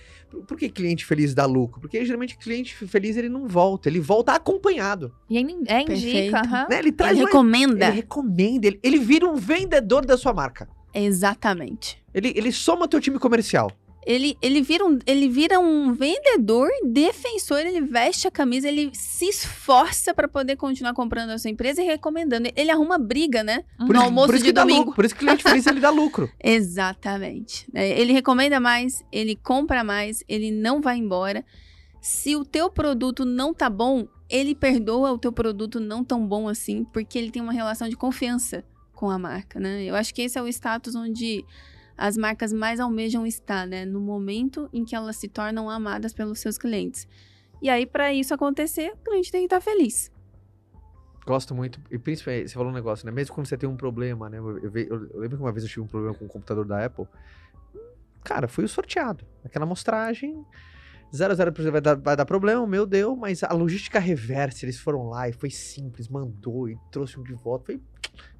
[0.46, 1.80] por, que cliente feliz dá lucro?
[1.80, 6.18] Porque geralmente cliente feliz ele não volta, ele volta acompanhado, E ainda é Perfeito.
[6.18, 6.40] indica.
[6.40, 6.66] aham.
[6.68, 6.78] né?
[6.80, 7.86] Ele traz Ele mais- recomenda.
[7.86, 10.68] ele recomenda, ele, ele vira um vendedor da sua marca.
[10.92, 12.02] Exatamente.
[12.12, 13.70] Ele, ele soma teu time comercial.
[14.06, 19.26] Ele, ele, vira um, ele vira um vendedor, defensor, ele veste a camisa, ele se
[19.26, 22.48] esforça para poder continuar comprando a sua empresa e recomendando.
[22.54, 23.64] Ele arruma briga, né?
[23.78, 23.86] Uhum.
[23.86, 24.80] Por no isso, almoço por isso de que dá domingo.
[24.80, 26.30] lucro, por isso que cliente feliz ele dá lucro.
[26.42, 27.66] Exatamente.
[27.74, 31.44] É, Ele recomenda mais, ele compra mais, ele não vai embora.
[32.00, 36.48] Se o teu produto não tá bom, ele perdoa o teu produto não tão bom
[36.48, 39.84] assim, porque ele tem uma relação de confiança com a marca, né?
[39.84, 41.44] Eu acho que esse é o status onde
[41.96, 43.84] as marcas mais almejam estar, né?
[43.84, 47.06] No momento em que elas se tornam amadas pelos seus clientes.
[47.62, 50.10] E aí, para isso acontecer, o cliente tem que estar feliz.
[51.26, 53.12] Gosto muito, e principalmente, você falou um negócio, né?
[53.12, 54.38] Mesmo quando você tem um problema, né?
[54.38, 56.84] Eu, eu eu- lembro que uma vez eu tive um problema com o computador da
[56.84, 57.06] Apple.
[58.22, 59.24] Cara, fui o sorteado.
[59.42, 60.44] Aquela amostragem,
[61.14, 64.78] 0 a 0 vai dar, vai dar problema, meu Deus, mas a logística reversa, eles
[64.78, 67.80] foram lá e foi simples, mandou e trouxe um de volta, foi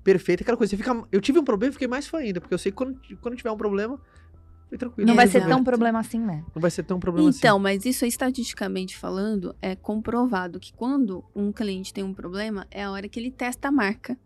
[0.04, 0.42] perfeito.
[0.42, 2.58] Aquela coisa, você fica, eu tive um problema e fiquei mais fã ainda, porque eu
[2.58, 3.98] sei que quando, quando tiver um problema,
[4.68, 5.08] foi tranquilo.
[5.08, 6.44] Não vai ser tão problema assim, né?
[6.54, 7.62] Não vai ser tão problema Então, assim.
[7.62, 12.90] mas isso estatisticamente falando, é comprovado que quando um cliente tem um problema, é a
[12.90, 14.16] hora que ele testa a marca.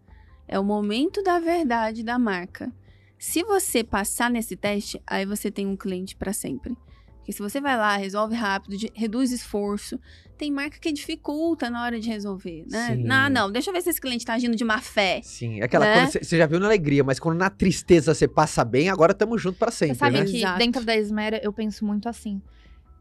[0.47, 2.73] É o momento da verdade da marca.
[3.19, 6.77] Se você passar nesse teste, aí você tem um cliente para sempre.
[7.19, 10.01] Porque se você vai lá, resolve rápido, de- reduz esforço,
[10.38, 12.94] tem marca que dificulta na hora de resolver, né?
[12.94, 13.03] Sim.
[13.03, 15.20] Não, não, deixa eu ver se esse cliente tá agindo de má fé.
[15.22, 16.07] Sim, é aquela né?
[16.07, 19.59] você já viu na alegria, mas quando na tristeza você passa bem, agora tamo junto
[19.59, 20.24] pra sempre, Você sabe né?
[20.24, 20.59] que Exato.
[20.59, 22.40] dentro da Esmera eu penso muito assim.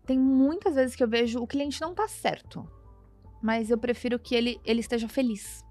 [0.05, 2.67] Tem muitas vezes que eu vejo o cliente não tá certo.
[3.41, 5.63] Mas eu prefiro que ele, ele esteja feliz.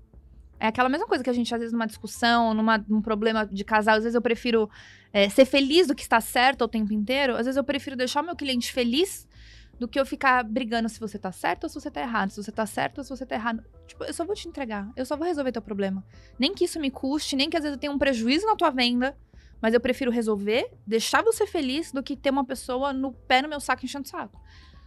[0.58, 3.64] É aquela mesma coisa que a gente, às vezes, numa discussão, numa, num problema de
[3.64, 4.70] casal, às vezes eu prefiro
[5.12, 7.34] é, ser feliz do que está certo o tempo inteiro.
[7.34, 9.26] Às vezes eu prefiro deixar o meu cliente feliz
[9.78, 12.30] do que eu ficar brigando se você tá certo ou se você tá errado.
[12.30, 13.62] Se você tá certo ou se você tá errado.
[13.86, 14.90] Tipo, eu só vou te entregar.
[14.96, 16.04] Eu só vou resolver teu problema.
[16.38, 18.70] Nem que isso me custe, nem que às vezes eu tenha um prejuízo na tua
[18.70, 19.16] venda.
[19.60, 23.48] Mas eu prefiro resolver, deixar você feliz, do que ter uma pessoa no pé no
[23.48, 24.38] meu saco enchendo o saco.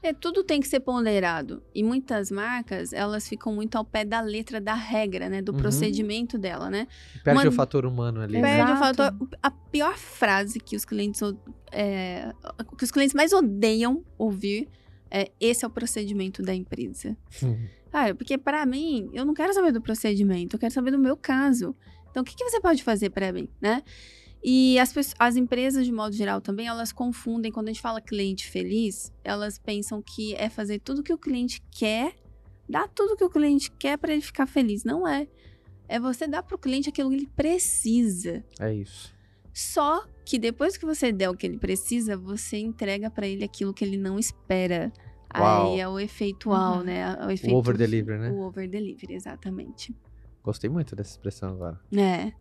[0.02, 1.62] É, tudo tem que ser ponderado.
[1.75, 5.41] E muitas marcas, elas ficam muito ao pé da letra da regra, né?
[5.41, 5.58] Do Uhum.
[5.58, 6.88] procedimento dela, né?
[7.23, 8.39] Perde Uma- o fator humano ali.
[8.39, 8.41] né?
[8.41, 9.04] Perde o Exato.
[9.04, 9.28] fator.
[9.43, 11.38] A pior frase que os clientes o-
[11.71, 12.32] é,
[12.78, 14.69] que os clientes mais odeiam ouvir
[15.11, 17.17] é esse é o procedimento da empresa.
[17.43, 17.67] Hum.
[17.91, 21.17] Cara, porque pra mim, eu não quero saber do procedimento, eu quero saber do meu
[21.17, 21.75] caso.
[22.09, 23.83] Então, o que, que você pode fazer pra mim, né?
[24.43, 28.47] E as, as empresas, de modo geral, também, elas confundem, quando a gente fala cliente
[28.47, 32.15] feliz, elas pensam que é fazer tudo que o cliente quer,
[32.67, 34.83] dar tudo que o cliente quer pra ele ficar feliz.
[34.83, 35.27] Não é.
[35.87, 38.43] É você dar pro cliente aquilo que ele precisa.
[38.59, 39.13] É isso.
[39.59, 43.73] Só que depois que você der o que ele precisa, você entrega pra ele aquilo
[43.73, 44.89] que ele não espera.
[45.37, 45.73] Uau.
[45.73, 46.81] Aí é o efeito Uhum.
[46.81, 47.13] né?
[47.25, 48.31] O, efeito, over delivery, né?
[48.31, 49.93] O over delivery, exatamente.
[50.41, 51.77] Gostei muito dessa expressão agora.
[51.93, 52.31] É.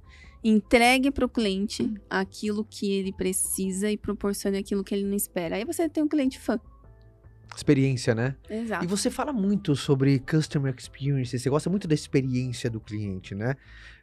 [0.45, 5.57] Entregue pro cliente aquilo que ele precisa e proporcione aquilo que ele não espera.
[5.57, 6.61] Aí você tem um cliente fã.
[7.57, 8.37] Experiência, né?
[8.49, 8.85] Exato.
[8.85, 13.55] E você fala muito sobre customer experience, você gosta muito da experiência do cliente, né?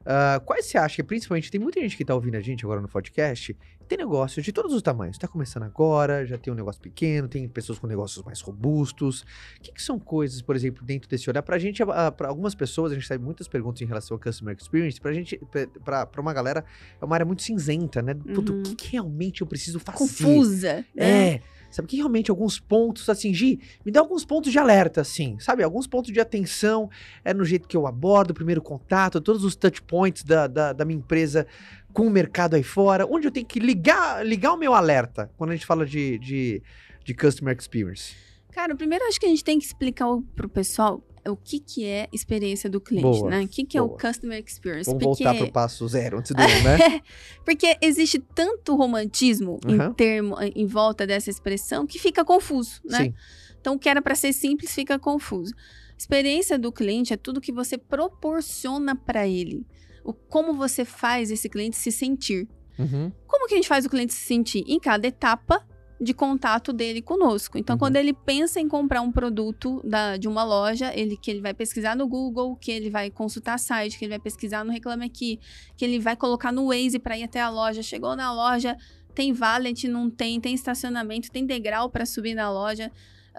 [0.05, 2.79] Ah, quais você acha que, principalmente, tem muita gente que tá ouvindo a gente agora
[2.79, 5.17] no podcast, tem negócios de todos os tamanhos.
[5.17, 9.21] Tá começando agora, já tem um negócio pequeno, tem pessoas com negócios mais robustos.
[9.21, 11.41] O que, que são coisas, por exemplo, dentro desse olhar?
[11.41, 14.99] Pra gente, para algumas pessoas, a gente recebe muitas perguntas em relação ao customer experience.
[15.01, 15.39] Pra gente,
[15.83, 16.63] pra uma galera,
[17.01, 18.13] é uma área muito cinzenta, né?
[18.13, 18.59] Puto, Uhum.
[18.59, 19.97] o que, que realmente eu preciso fazer?
[19.97, 20.85] Confusa.
[20.93, 21.39] né?
[21.75, 25.61] Sabe que realmente alguns pontos, assim, Gi, me dá alguns pontos de alerta, assim, sabe?
[25.61, 26.89] Alguns pontos de atenção,
[27.23, 30.85] é no jeito que eu abordo primeiro contato, todos os touch points da, da, da
[30.85, 31.45] minha empresa
[31.91, 35.49] com o mercado aí fora, onde eu tenho que ligar, ligar o meu alerta quando
[35.49, 36.63] a gente fala de, de,
[37.03, 38.15] de customer experience.
[38.53, 42.07] Cara, primeiro acho que a gente tem que explicar pro pessoal o que, que é
[42.11, 43.41] experiência do cliente, Boa, né?
[43.43, 44.89] O que, que é o customer experience.
[44.89, 45.23] Vamos porque...
[45.23, 47.01] voltar pro passo zero antes do um, né?
[47.43, 49.87] Porque existe tanto romantismo Uhum.
[49.87, 53.05] em termo em volta dessa expressão que fica confuso, né?
[53.05, 53.13] Sim.
[53.59, 55.53] Então, o que era para ser simples fica confuso.
[55.97, 59.65] Experiência do cliente é tudo que você proporciona para ele.
[60.03, 62.47] O como você faz esse cliente se sentir.
[62.77, 63.11] Uhum.
[63.25, 64.63] Como que a gente faz o cliente se sentir?
[64.67, 65.65] Em cada etapa
[65.99, 67.57] de contato dele conosco.
[67.57, 67.79] Então, Uhum.
[67.79, 71.53] quando ele pensa em comprar um produto da- de uma loja, ele que ele vai
[71.53, 75.39] pesquisar no Google, que ele vai consultar site, que ele vai pesquisar no Reclame Aqui,
[75.77, 77.81] que ele vai colocar no Waze para ir até a loja.
[77.81, 78.75] Chegou na loja,
[79.13, 82.91] tem valet, não tem, tem estacionamento, tem degrau para subir na loja.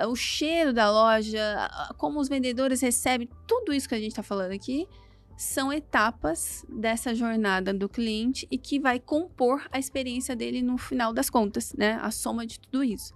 [0.09, 1.40] O cheiro da loja,
[1.99, 4.87] como os vendedores recebem, tudo isso que a gente está falando aqui
[5.37, 11.12] são etapas dessa jornada do cliente e que vai compor a experiência dele no final
[11.12, 11.99] das contas, né?
[12.01, 13.14] A soma de tudo isso.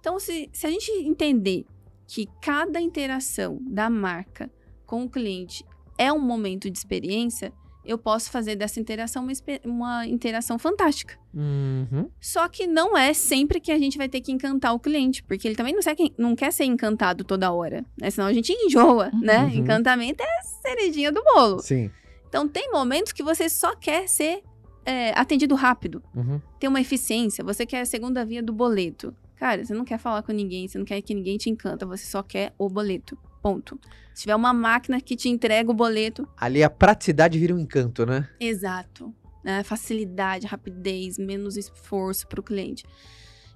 [0.00, 1.66] Então, se, se a gente entender
[2.06, 4.50] que cada interação da marca
[4.86, 5.64] com o cliente
[5.96, 7.52] é um momento de experiência,
[7.84, 9.32] eu posso fazer dessa interação uma,
[9.64, 11.18] uma interação fantástica.
[11.34, 12.08] Uhum.
[12.20, 15.48] Só que não é sempre que a gente vai ter que encantar o cliente, porque
[15.48, 18.10] ele também não, quer, não quer ser encantado toda hora, né?
[18.10, 19.44] Senão a gente enjoa, né?
[19.44, 19.50] Uhum.
[19.50, 21.60] Encantamento é cerejinha do bolo.
[21.60, 21.90] Sim.
[22.28, 24.42] Então, tem momentos que você só quer ser
[24.86, 26.40] é, atendido rápido, Uhum.
[26.58, 29.14] ter uma eficiência, você quer a segunda via do boleto.
[29.36, 32.06] Cara, você não quer falar com ninguém, você não quer que ninguém te encanta, você
[32.06, 33.18] só quer o boleto.
[33.42, 33.78] Ponto.
[34.14, 38.06] Se tiver uma máquina que te entrega o boleto, Ali a praticidade vira um encanto,
[38.06, 38.28] né?
[38.38, 39.12] Exato.
[39.42, 39.64] Né?
[39.64, 42.84] Facilidade, rapidez, menos esforço para o cliente.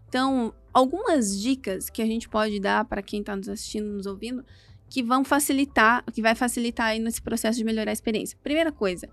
[0.09, 4.45] Então, algumas dicas que a gente pode dar para quem está nos assistindo, nos ouvindo,
[4.89, 8.39] que vão facilitar, que vai facilitar aí nesse processo de melhorar a experiência.
[8.43, 9.09] Primeira coisa,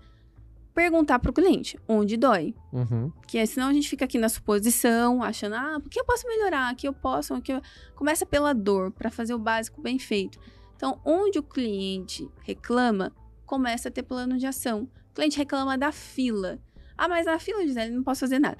[0.72, 2.54] perguntar para o cliente onde dói.
[2.72, 3.12] Uhum.
[3.26, 6.70] Que senão a gente fica aqui na suposição, achando, ah, o que eu posso melhorar?
[6.70, 7.60] Aqui eu posso, aqui eu...
[7.94, 10.38] Começa pela dor, para fazer o básico bem feito.
[10.76, 13.12] Então, onde o cliente reclama,
[13.46, 14.88] começa a ter plano de ação.
[15.10, 16.58] O cliente reclama da fila.
[16.96, 18.56] Ah, mas na fila, Gisele, não posso fazer nada.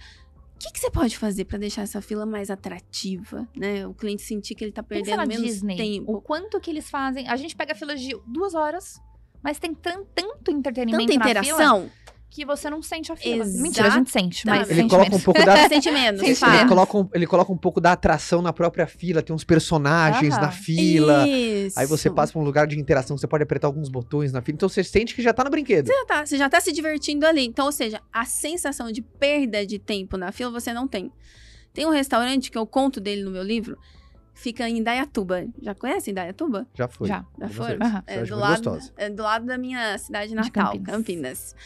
[0.54, 3.86] O que, que você pode fazer para deixar essa fila mais atrativa, né?
[3.86, 5.76] O cliente sentir que ele tá Pensa perdendo menos Disney.
[5.76, 6.12] tempo.
[6.12, 7.28] O quanto que eles fazem.
[7.28, 9.00] A gente pega filas de duas horas,
[9.42, 11.90] mas tem tan- tanto entretenimento Tanta na fila interação.
[12.34, 13.44] Que você não sente a fila.
[13.44, 15.24] Mentira, a gente sente, mas Ele sente coloca um menos.
[15.24, 16.44] pouco da, Sente menos, Sente.
[16.44, 20.34] Ele coloca, um, ele coloca um pouco da atração na própria fila, tem uns personagens
[20.34, 20.42] Aham.
[20.42, 21.28] na fila.
[21.28, 21.78] Isso.
[21.78, 24.56] Aí você passa pra um lugar de interação, você pode apertar alguns botões na fila,
[24.56, 25.86] então você sente que já tá no brinquedo.
[25.86, 27.44] já tá, você já tá se divertindo ali.
[27.44, 31.12] Então, ou seja, a sensação de perda de tempo na fila você não tem.
[31.72, 33.78] Tem um restaurante que eu conto dele no meu livro,
[34.34, 35.46] fica em Indaiatuba.
[35.62, 36.66] Já conhece Indaiatuba?
[36.74, 37.06] Já foi.
[37.06, 37.24] Já.
[37.38, 37.74] Já foi?
[37.74, 40.96] Eu É do, lado, é do lado da minha cidade natal, Campinas.
[40.96, 41.56] Campinas.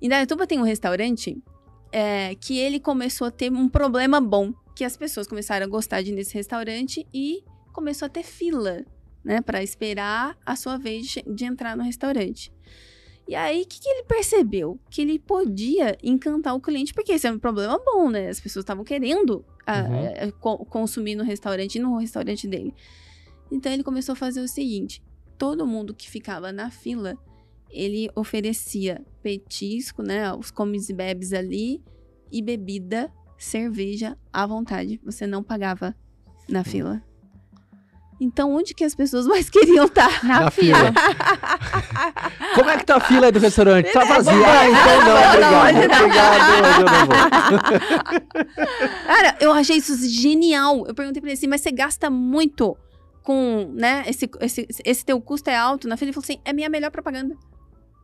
[0.00, 1.36] Indaiatuba tem um restaurante
[1.92, 6.02] é, que ele começou a ter um problema bom, que as pessoas começaram a gostar
[6.02, 8.84] de ir nesse restaurante e começou a ter fila,
[9.24, 12.52] né, para esperar a sua vez de, de entrar no restaurante.
[13.28, 14.78] E aí, o que, que ele percebeu?
[14.88, 18.28] Que ele podia encantar o cliente, porque esse é um problema bom, né?
[18.28, 19.96] As pessoas estavam querendo ah, Uhum.
[20.04, 22.72] eh, co- consumir no restaurante e no restaurante dele.
[23.50, 25.02] Então ele começou a fazer o seguinte:
[25.36, 27.18] todo mundo que ficava na fila,
[27.68, 30.32] ele oferecia petisco, né?
[30.34, 31.82] Os comes e bebes ali,
[32.30, 35.00] e bebida, cerveja à vontade.
[35.04, 35.96] Você não pagava
[36.48, 37.02] na fila.
[38.20, 40.24] Então, onde que as pessoas mais queriam estar?
[40.24, 40.78] Na, Na fila.
[40.78, 40.92] fila.
[42.54, 43.92] Como é que tá a fila aí do restaurante?
[43.92, 44.30] Tá Beleza.
[44.30, 44.46] vazia.
[44.46, 45.90] Ah, então não, Não, obrigado.
[45.90, 46.04] não.
[46.04, 47.16] Obrigado, eu não vou.
[49.06, 50.86] Cara, eu achei isso genial.
[50.86, 52.76] Eu perguntei pra ele assim, mas você gasta muito
[53.24, 56.10] com, né, esse, esse, esse teu custo é alto na fila?
[56.10, 57.36] Ele falou assim, é minha melhor propaganda.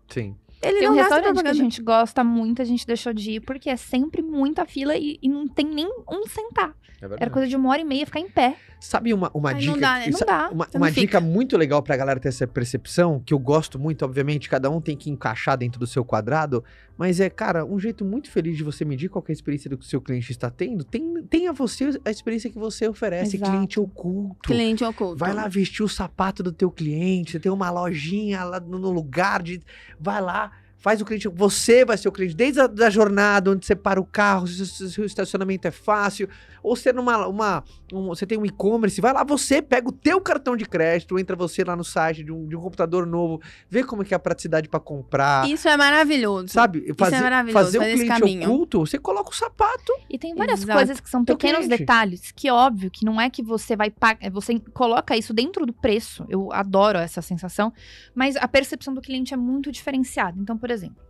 [0.08, 0.34] Sim.
[0.62, 3.40] Ele Tem não um restaurante que a gente gosta muito, a gente deixou de ir,
[3.40, 6.74] porque é sempre muita fila e, e não tem nem um sentar.
[7.00, 7.06] É.
[7.22, 8.56] Era coisa de uma hora e meia ficar em pé.
[8.78, 9.72] Sabe uma, uma Ai, dica?
[9.72, 10.10] não dá, né?
[10.10, 10.50] Não dá.
[10.50, 14.04] Uma, uma não dica muito legal pra galera ter essa percepção, que eu gosto muito,
[14.04, 16.64] obviamente, cada um tem que encaixar dentro do seu quadrado,
[16.96, 19.70] mas é, cara, um jeito muito feliz de você medir qual que é a experiência
[19.70, 23.36] do que o seu cliente está tendo, tem, tenha você a experiência que você oferece,
[23.36, 23.50] Exato.
[23.50, 24.42] cliente oculto.
[24.42, 25.16] Cliente oculto.
[25.16, 28.90] Vai lá vestir o sapato do teu cliente, você tem uma lojinha lá no no
[28.90, 29.60] lugar de.
[29.98, 30.51] Vai lá,
[30.82, 31.28] faz o cliente.
[31.28, 34.66] Você vai ser o cliente, desde a da jornada, onde você para o carro, se
[34.66, 36.28] se- se o estacionamento é fácil,
[36.62, 37.26] ou você numa.
[37.26, 41.18] Uma, um- você tem um e-commerce, vai lá, você pega o teu cartão de crédito,
[41.18, 43.40] entra você lá no site de um, de um computador novo,
[43.70, 45.48] vê como é que é a praticidade para comprar.
[45.48, 46.48] Isso é maravilhoso.
[46.48, 48.42] Sabe, fazer, maravilhoso, fazer o fazer esse cliente caminho.
[48.50, 49.92] oculto, você coloca o sapato.
[50.10, 50.78] E tem várias Exato.
[50.78, 51.78] coisas que são pequenos cliente.
[51.78, 55.72] detalhes, que óbvio que não é que você vai pagar, você coloca isso dentro do
[55.72, 56.24] preço.
[56.28, 57.72] Eu adoro essa sensação,
[58.14, 60.36] mas a percepção do cliente é muito diferenciada.
[60.40, 61.02] Então, por exemplo,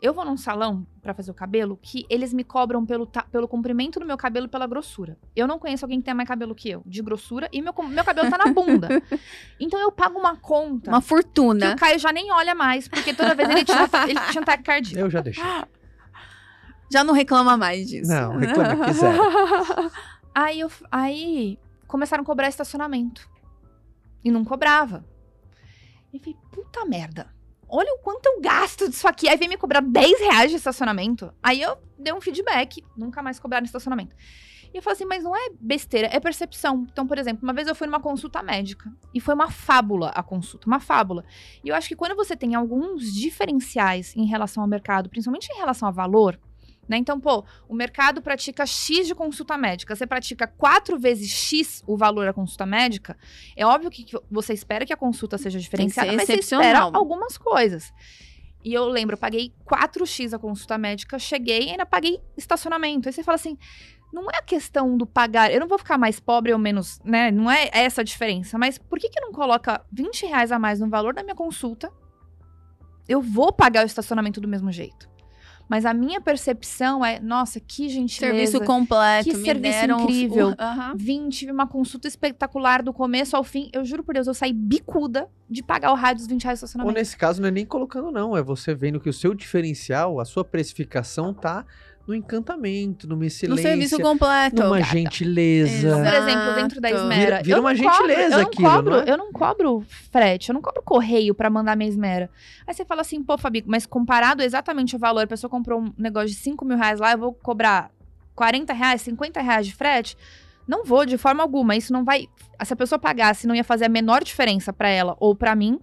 [0.00, 3.98] eu vou num salão pra fazer o cabelo que eles me cobram pelo, pelo comprimento
[3.98, 5.18] do meu cabelo e pela grossura.
[5.34, 8.04] Eu não conheço alguém que tenha mais cabelo que eu, de grossura, e meu, meu
[8.04, 8.88] cabelo tá na bunda.
[9.58, 11.72] então eu pago uma conta Uma que fortuna.
[11.72, 14.62] o Caio já nem olha mais, porque toda vez ele tinha, ele tinha um ataque
[14.62, 15.00] cardíaco.
[15.00, 15.44] Eu já deixei.
[16.90, 18.10] Já não reclama mais disso.
[18.10, 19.12] Não, reclama que quiser.
[20.34, 23.28] Aí, eu, aí começaram a cobrar estacionamento.
[24.24, 25.04] E não cobrava.
[26.12, 27.28] E eu falei, puta merda.
[27.68, 29.28] Olha o quanto eu gasto disso aqui.
[29.28, 31.32] Aí vem me cobrar 10 reais de estacionamento.
[31.42, 32.82] Aí eu dei um feedback.
[32.96, 34.16] Nunca mais cobraram estacionamento.
[34.72, 36.86] E eu falei assim, mas não é besteira, é percepção.
[36.90, 38.92] Então, por exemplo, uma vez eu fui numa consulta médica.
[39.14, 41.24] E foi uma fábula a consulta, uma fábula.
[41.64, 45.56] E eu acho que quando você tem alguns diferenciais em relação ao mercado, principalmente em
[45.56, 46.38] relação a valor,
[46.88, 46.96] né?
[46.96, 49.94] Então, pô, o mercado pratica X de consulta médica.
[49.94, 53.16] Você pratica quatro vezes X o valor da consulta médica.
[53.56, 57.92] É óbvio que você espera que a consulta seja diferenciada, mas você espera algumas coisas.
[58.64, 63.08] E eu lembro, eu paguei 4x a consulta médica, cheguei e ainda paguei estacionamento.
[63.08, 63.56] Aí você fala assim,
[64.12, 67.30] não é a questão do pagar, eu não vou ficar mais pobre ou menos, né?
[67.30, 68.58] Não é essa a diferença.
[68.58, 71.92] Mas por que que não coloca 20 reais a mais no valor da minha consulta?
[73.08, 75.07] Eu vou pagar o estacionamento do mesmo jeito.
[75.68, 78.34] Mas a minha percepção é, nossa, que gentileza.
[78.34, 79.28] Serviço completo.
[79.28, 80.48] Que me serviço incrível.
[80.50, 80.94] o- Aham.
[80.96, 83.68] Vim, tive uma consulta espetacular do começo ao fim.
[83.72, 86.62] Eu juro por Deus, eu saí bicuda de pagar o raio dos 20 reais do
[86.62, 86.98] Ou estacionamento.
[86.98, 88.36] nesse caso, não é nem colocando, não.
[88.36, 91.64] É você vendo que o seu diferencial, a sua precificação tá
[92.08, 94.62] no encantamento, numa No excelência, serviço completo.
[94.62, 94.90] numa gata.
[94.92, 95.90] gentileza.
[95.94, 97.02] Por exemplo, dentro da Exato.
[97.04, 97.24] Esmera.
[97.24, 99.10] Vira- vira eu não uma gentileza cobro, eu não aquilo, cobro, não é?
[99.10, 102.30] Eu não cobro frete, eu não cobro correio pra mandar minha Esmera.
[102.66, 105.92] Aí você fala assim, pô, Fabi, mas comparado exatamente o valor, a pessoa comprou um
[105.98, 107.90] negócio de 5 mil reais lá, eu vou cobrar
[108.34, 110.16] 40 reais, 50 reais de frete?
[110.66, 111.76] Não vou, de forma alguma.
[111.76, 112.26] Isso não vai.
[112.64, 115.78] Se a pessoa pagasse, não ia fazer a menor diferença pra ela ou pra mim.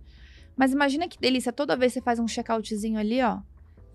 [0.57, 3.39] Mas imagina que delícia, toda vez você faz um checkoutzinho ali, ó.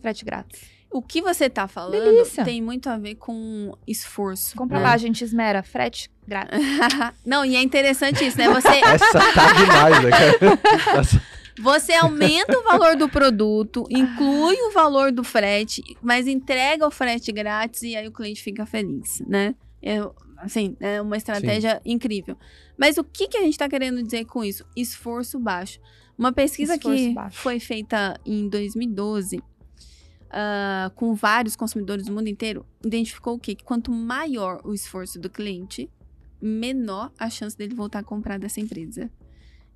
[0.01, 0.80] Frete grátis.
[0.91, 2.45] O que você tá falando Delícia.
[2.45, 4.57] tem muito a ver com esforço.
[4.57, 4.85] Compra né?
[4.85, 5.63] lá, gente, esmera.
[5.63, 6.59] Frete grátis.
[7.25, 8.49] Não, e é interessante isso, né?
[8.49, 10.99] Você, Essa tá demais, né, cara?
[11.01, 11.23] Essa-
[11.61, 17.31] você aumenta o valor do produto, inclui o valor do frete, mas entrega o frete
[17.33, 19.55] grátis e aí o cliente fica feliz, né?
[19.83, 19.99] É,
[20.39, 22.37] assim, é uma estratégia incrível.
[22.79, 24.65] Mas o que, que a gente tá querendo dizer com isso?
[24.75, 25.79] Esforço baixo.
[26.17, 27.39] Uma pesquisa Esforço que baixo.
[27.39, 29.43] foi feita em 2012
[30.31, 33.55] ah, com vários consumidores do mundo inteiro, identificou o quê?
[33.55, 35.91] Que quanto maior o esforço do cliente,
[36.41, 39.11] menor a chance dele voltar a comprar dessa empresa.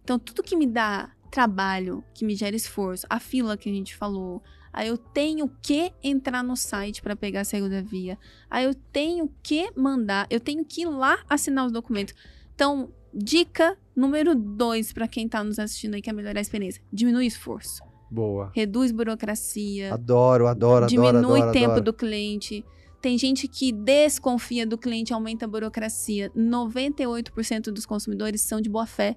[0.03, 3.97] Então, tudo que me dá trabalho, que me gera esforço, a fila que a gente
[3.97, 8.18] falou, aí eu tenho que entrar no site para pegar a segunda via,
[8.49, 12.14] aí eu tenho que mandar, eu tenho que ir lá assinar os documentos.
[12.55, 16.83] Então, dica número dois para quem tá nos assistindo aí, que é melhorar a experiência:
[16.93, 18.50] diminui o esforço, Boa.
[18.55, 21.52] reduz burocracia, Adoro, adoro, diminui adoro, adoro.
[21.52, 21.84] tempo adoro.
[21.84, 22.64] do cliente.
[23.00, 26.30] Tem gente que desconfia do cliente, aumenta a burocracia.
[26.34, 29.16] 98% dos consumidores são de boa fé.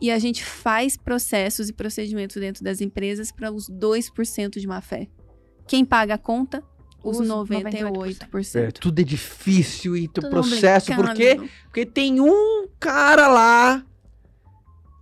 [0.00, 4.80] e a gente faz processos e procedimentos dentro das empresas para os 2% de má
[4.80, 5.08] fé.
[5.66, 6.62] Quem paga a conta?
[7.02, 8.56] Os, Os 98%.
[8.56, 11.40] É, tudo é difícil e tu processo, por quê?
[11.64, 13.84] Porque tem um cara lá,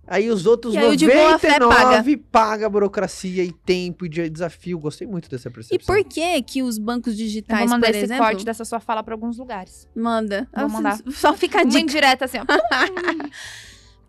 [0.07, 2.65] aí os outros E aí o de boa fé 99 paga.
[2.65, 4.79] a burocracia e tempo e de- desafio.
[4.79, 5.95] Gostei muito dessa E percepção.
[5.95, 9.03] por que que os bancos Eu digitais, vou mandar esse exemplo, corte dessa sua fala
[9.03, 9.87] pra alguns lugares.
[9.95, 10.47] manda.
[10.55, 10.97] Vou mandar.
[11.11, 11.79] Só fica dica.
[11.79, 12.45] indireta assim, ó.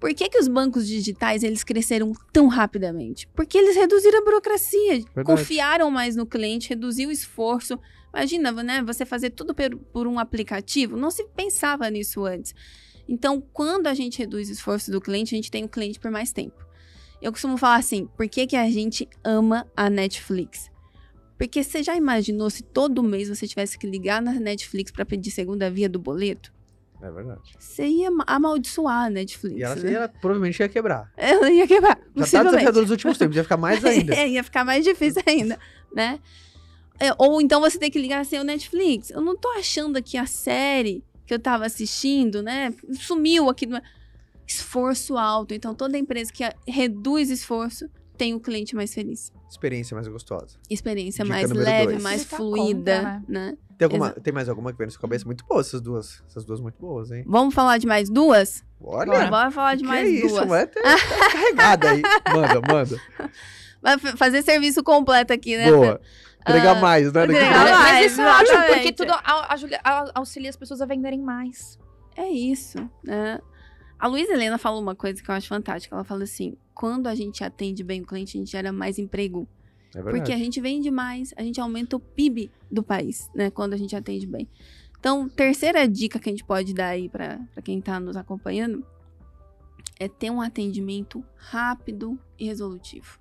[0.01, 3.27] Por que, que os bancos digitais eles cresceram tão rapidamente?
[3.35, 5.25] Porque eles reduziram a burocracia, Verdade.
[5.27, 7.77] confiaram mais no cliente, reduziu o esforço.
[8.15, 9.55] Imagina, né, você fazer tudo
[9.93, 12.55] por um aplicativo, não se pensava nisso antes.
[13.09, 16.11] Então, quando a gente reduz o esforço do cliente, a gente tem o cliente por
[16.11, 16.67] mais tempo.
[17.21, 20.71] Eu costumo falar assim, por que, que a gente ama a Netflix?
[21.39, 25.31] Porque você já imaginou se todo mês você tivesse que ligar na Netflix para pedir
[25.31, 26.53] segunda via do boleto?
[27.01, 27.41] É verdade.
[27.59, 29.57] Você ia ma- amaldiçoar a Netflix.
[29.57, 29.93] E ela, né?
[29.93, 31.13] ela provavelmente ia quebrar.
[31.17, 31.97] Ela ia quebrar.
[31.97, 32.51] Já tá possivelmente.
[32.51, 34.15] desafiador nos últimos tempos, ia ficar mais ainda.
[34.15, 35.59] É, ia ficar mais difícil ainda,
[35.95, 36.19] né?
[37.01, 39.11] É, ou então você tem que ligar assim, o Netflix.
[39.11, 42.74] Eu não tô achando aqui a série que eu tava assistindo, né?
[42.95, 43.66] Sumiu aqui.
[43.66, 43.81] No...
[44.47, 45.53] Esforço alto.
[45.53, 49.31] Então, toda empresa que reduz esforço tem o cliente mais feliz.
[49.49, 50.57] Experiência mais gostosa.
[50.70, 52.03] Experiência Dica mais leve, dois.
[52.03, 53.59] mais Você tá fluida, contra, né?
[53.76, 55.26] Tem, alguma, tem mais alguma que vem na sua cabeça?
[55.26, 56.22] Muito boa essas duas.
[56.26, 57.24] Essas duas muito boas, hein?
[57.26, 58.64] Vamos falar de mais duas?
[58.81, 59.31] Olha, Bora.
[59.31, 60.49] Bora falar de que mais é isso, duas.
[60.49, 60.97] Vai ter, tá
[61.31, 62.03] carregada aí.
[62.35, 63.01] Manda, manda.
[63.83, 65.70] Vai fazer serviço completo aqui, né?
[65.70, 66.01] Boa.
[66.49, 67.25] Entregar Ah, mais, né?
[67.25, 67.71] entregar mais.
[67.79, 68.75] Mas isso é ótimo, exatamente.
[68.75, 69.13] porque tudo
[70.15, 71.79] auxilia as pessoas a venderem mais.
[72.17, 73.41] É isso, né?
[73.99, 75.95] A Luísa Helena falou uma coisa que eu acho fantástica.
[75.95, 79.49] Ela fala assim: quando a gente atende bem o cliente, a gente gera mais emprego.
[79.95, 83.51] É Porque a gente vende mais, a gente aumenta o PIB do país, né?
[83.51, 84.49] Quando a gente atende bem.
[85.01, 88.85] Então, terceira dica que a gente pode dar aí pra quem tá nos acompanhando
[89.99, 93.19] é ter um atendimento rápido e resolutivo.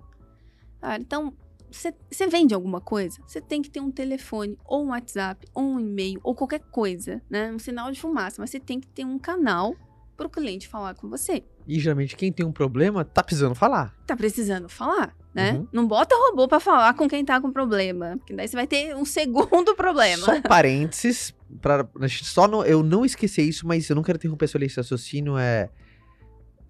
[0.80, 1.32] Cara, então,
[1.70, 5.80] você vende alguma coisa, você tem que ter um telefone, ou um WhatsApp, ou um
[5.80, 7.52] e-mail, ou qualquer coisa, né?
[7.52, 9.74] Um sinal de fumaça, mas você tem que ter um canal
[10.16, 11.44] pro cliente falar com você.
[11.66, 13.94] E geralmente quem tem um problema tá precisando falar.
[14.06, 15.52] Tá precisando falar, né?
[15.52, 15.68] Uhum.
[15.72, 18.96] Não bota robô pra falar com quem tá com problema, porque daí você vai ter
[18.96, 20.24] um segundo problema.
[20.24, 24.48] Só um parênteses, pra, só no, eu não esquecer isso, mas eu não quero interromper
[24.48, 25.70] sua linha de raciocínio, é...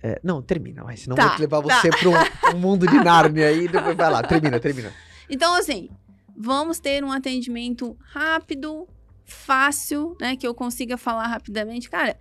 [0.02, 1.80] é, não, termina, mas senão Tá, vou te levar tá.
[1.80, 4.92] você pra um, um mundo de Nárnia aí, depois vai lá, termina, termina.
[5.28, 5.90] Então, assim,
[6.36, 8.86] vamos ter um atendimento rápido,
[9.24, 10.36] fácil, né?
[10.36, 11.90] Que eu consiga falar rapidamente.
[11.90, 12.16] Cara,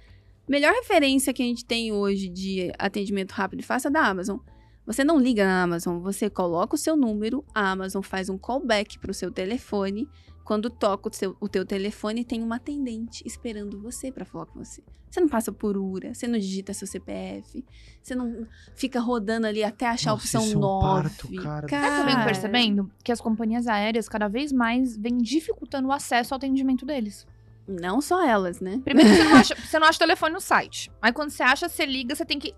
[0.48, 4.38] melhor referência que a gente tem hoje de atendimento rápido e fácil é da Amazon.
[4.86, 8.98] Você não liga na Amazon, você coloca o seu número, a Amazon faz um callback
[9.00, 10.08] pro seu telefone.
[10.48, 14.64] Quando toca o, seu, o teu telefone, tem uma atendente esperando você para falar com
[14.64, 14.82] você.
[15.12, 17.66] Você não passa por URA, você não digita seu CPF,
[18.02, 20.86] você não fica rodando ali até achar Nossa, a opção isso é um 9.
[20.86, 21.68] parto, cara.
[21.68, 22.90] Sabe que eu venho Cara, percebendo?
[23.04, 27.28] Que as companhias aéreas, cada vez mais, vêm dificultando o acesso ao atendimento deles.
[27.68, 28.80] Não só elas, né?
[28.86, 30.90] Primeiro, você não acha, você não acha o telefone no site.
[31.02, 32.56] Aí, quando você acha, você liga, você tem que.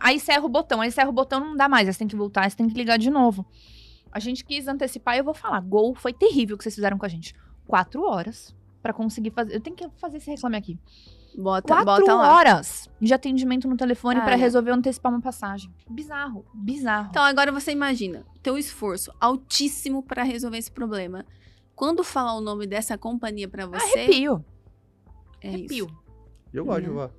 [0.00, 0.80] Aí, você erra o botão.
[0.80, 1.88] Aí, você erra o botão, não dá mais.
[1.88, 3.44] Aí, você tem que voltar, aí você tem que ligar de novo.
[4.12, 5.60] A gente quis antecipar e eu vou falar.
[5.60, 7.34] Gol foi terrível o que vocês fizeram com a gente.
[7.66, 9.54] Quatro horas pra conseguir fazer.
[9.54, 10.78] Eu tenho que fazer esse reclame aqui.
[11.36, 12.34] Bota, Quatro bota lá.
[12.34, 14.36] horas de atendimento no telefone Ah, pra é.
[14.36, 15.70] resolver antecipar uma passagem.
[15.90, 17.08] Bizarro, bizarro.
[17.10, 21.26] Então agora você imagina, teu esforço altíssimo pra resolver esse problema.
[21.74, 24.42] Quando falar o nome dessa companhia pra você, Arrepio.
[25.42, 25.86] é Arrepio.
[25.86, 25.96] isso.
[26.54, 26.94] Eu gosto de Uhum.
[26.94, 27.10] voar,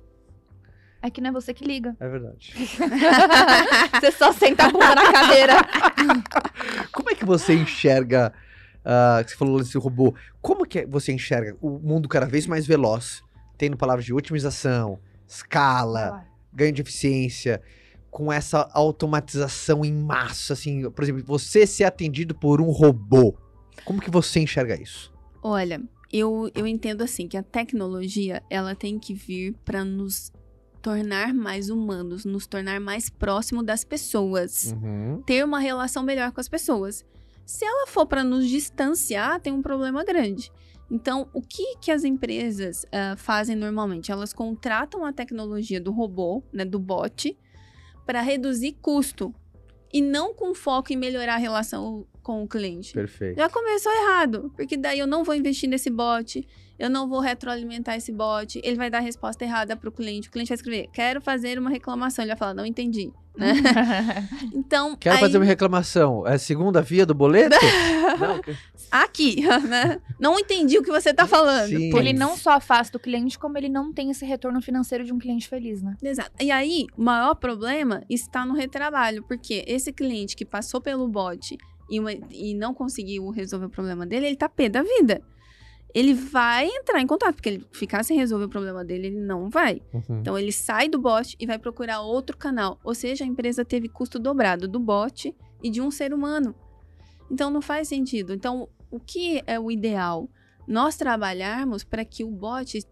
[1.00, 1.96] É que não é você que liga.
[2.00, 2.54] é verdade.
[4.00, 5.54] você só senta a bunda na cadeira.
[6.92, 8.32] Como é que você enxerga,
[9.24, 13.22] que você falou desse robô, como que você enxerga o mundo cada vez mais veloz,
[13.56, 17.62] tendo palavras de otimização, escala, ganho de eficiência,
[18.10, 23.36] com essa automatização em massa, assim, por exemplo, você ser atendido por um robô,
[23.84, 25.12] como que você enxerga isso?
[25.42, 25.80] Olha,
[26.12, 30.32] eu, eu entendo assim que a tecnologia ela tem que vir pra nos
[30.82, 34.72] tornar mais humanos, nos tornar mais próximo das pessoas.
[34.72, 35.22] Uhum.
[35.26, 37.04] ter uma relação melhor com as pessoas.
[37.44, 40.52] Se ela for para nos distanciar, tem um problema grande.
[40.90, 44.10] Então, o que, que as empresas ah, fazem normalmente?
[44.10, 47.36] Elas contratam a tecnologia do robô, né, do bot,
[48.06, 49.34] para reduzir custo
[49.92, 52.92] e não com foco em melhorar a relação com o cliente.
[52.92, 53.38] Perfeito.
[53.38, 56.46] Já começou errado, porque daí eu não vou investir nesse bot,
[56.78, 60.28] eu não vou retroalimentar esse bot, ele vai dar a resposta errada para o cliente.
[60.28, 62.22] O cliente vai escrever, quero fazer uma reclamação.
[62.22, 63.10] Ele vai falar, não entendi.
[63.34, 63.52] né?
[64.52, 66.26] Então, Quero aí- fazer uma reclamação.
[66.26, 67.56] É a segunda via do boleto?
[68.20, 68.56] não, que-
[68.90, 70.00] aqui, né?
[70.20, 71.68] Não entendi o que você tá falando.
[71.70, 71.96] Sim.
[71.96, 75.18] ele não só afasta o cliente, como ele não tem esse retorno financeiro de um
[75.18, 75.96] cliente feliz, né?
[76.02, 76.32] Exato.
[76.38, 81.56] E aí, o maior problema está no retrabalho, porque esse cliente que passou pelo bot
[81.90, 85.22] e, uma- e não conseguiu resolver o problema dele, ele tá pé da vida.
[85.94, 89.48] Ele vai entrar em contato, porque ele ficar sem resolver o problema dele, ele não
[89.48, 89.80] vai.
[89.92, 90.20] Uhum.
[90.20, 92.78] Então ele sai do bot e vai procurar outro canal.
[92.84, 96.54] Ou seja, a empresa teve custo dobrado do bot e de um ser humano.
[97.30, 98.34] Então não faz sentido.
[98.34, 100.28] Então, o que é o ideal?
[100.66, 102.84] Nós trabalharmos para que o bot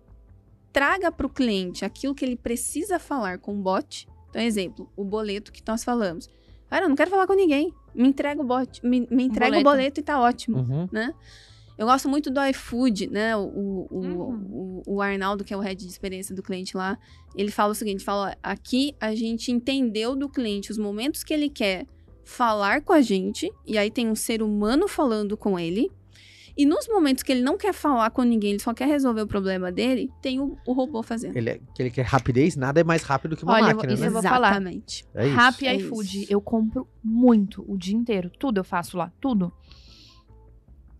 [0.72, 4.08] traga para o cliente aquilo que ele precisa falar com o bot.
[4.30, 6.28] Então, exemplo, o boleto que nós falamos.
[6.68, 7.72] Cara, eu não quero falar com ninguém.
[7.94, 9.60] Me entrega o bot, me, me entrega boleto.
[9.68, 10.88] o boleto e tá ótimo Uhum.
[10.92, 11.14] né?
[11.78, 13.36] Eu gosto muito do iFood, né?
[13.36, 14.82] O, o, o- Uhum.
[14.86, 16.98] o, o Arnaldo, que é o head de experiência do cliente lá,
[17.36, 21.34] ele fala o seguinte: fala, ó, aqui a gente entendeu do cliente os momentos que
[21.34, 21.86] ele quer
[22.24, 25.90] falar com a gente, e aí tem um ser humano falando com ele.
[26.56, 29.26] E nos momentos que ele não quer falar com ninguém, ele só quer resolver o
[29.26, 31.36] problema dele, tem o, o robô fazendo.
[31.36, 34.00] Ele, é- que ele quer rapidez, nada é mais rápido que uma Olha, máquina, isso
[34.02, 34.08] né?
[34.08, 34.48] eu vou falar.
[34.52, 35.04] Exatamente.
[35.14, 35.36] É isso.
[35.36, 36.32] Rappi e É iFood, isso.
[36.32, 38.30] eu compro muito o dia inteiro.
[38.38, 39.52] Tudo eu faço lá, tudo.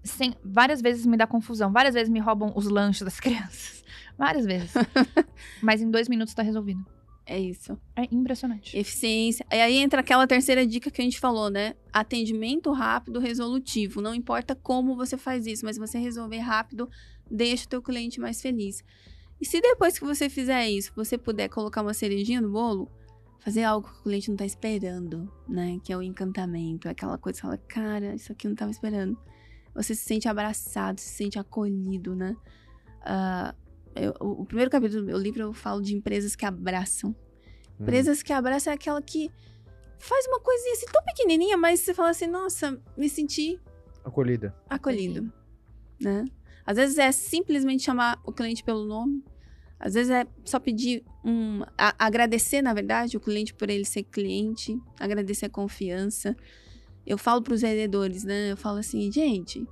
[0.04, 3.82] Sem, várias vezes me dá confusão, várias vezes me roubam os lanches das crianças.
[4.18, 4.72] Várias vezes.
[5.62, 6.84] Mas em dois minutos tá resolvido.
[7.28, 7.76] É isso.
[7.96, 8.78] É impressionante.
[8.78, 9.44] Eficiência.
[9.50, 11.74] E aí entra aquela terceira dica que a gente falou, né?
[11.92, 14.00] Atendimento rápido, resolutivo.
[14.00, 16.88] Não importa como você faz isso, mas você resolver rápido,
[17.28, 18.84] deixa o teu cliente mais feliz.
[19.40, 22.88] E se depois que você fizer isso, você puder colocar uma cerejinha no bolo,
[23.40, 25.80] fazer algo que o cliente não tá esperando, né?
[25.82, 28.70] Que é o encantamento, aquela coisa que você fala, cara, isso aqui eu não tava
[28.70, 29.18] esperando.
[29.74, 32.36] Você se sente abraçado, se sente acolhido, né?
[33.02, 33.52] Ah,
[33.96, 37.10] eu- o, primeiro capítulo do meu livro eu falo de empresas que abraçam.
[37.10, 37.82] Hum.
[37.82, 39.30] Empresas que abraçam é aquela que
[39.98, 43.58] faz uma coisinha assim tão pequenininha, mas você fala assim, nossa, me senti
[44.04, 44.54] Acolhida.
[44.68, 45.32] acolhido,
[46.00, 46.24] né?
[46.64, 49.24] Às vezes é simplesmente chamar o cliente pelo nome.
[49.78, 51.62] Às vezes é só pedir um.
[51.78, 56.34] a- agradecer, na verdade, o cliente por ele ser cliente, agradecer a confiança.
[57.06, 58.50] Eu falo para os vendedores, né?
[58.52, 59.64] Eu falo assim, gente,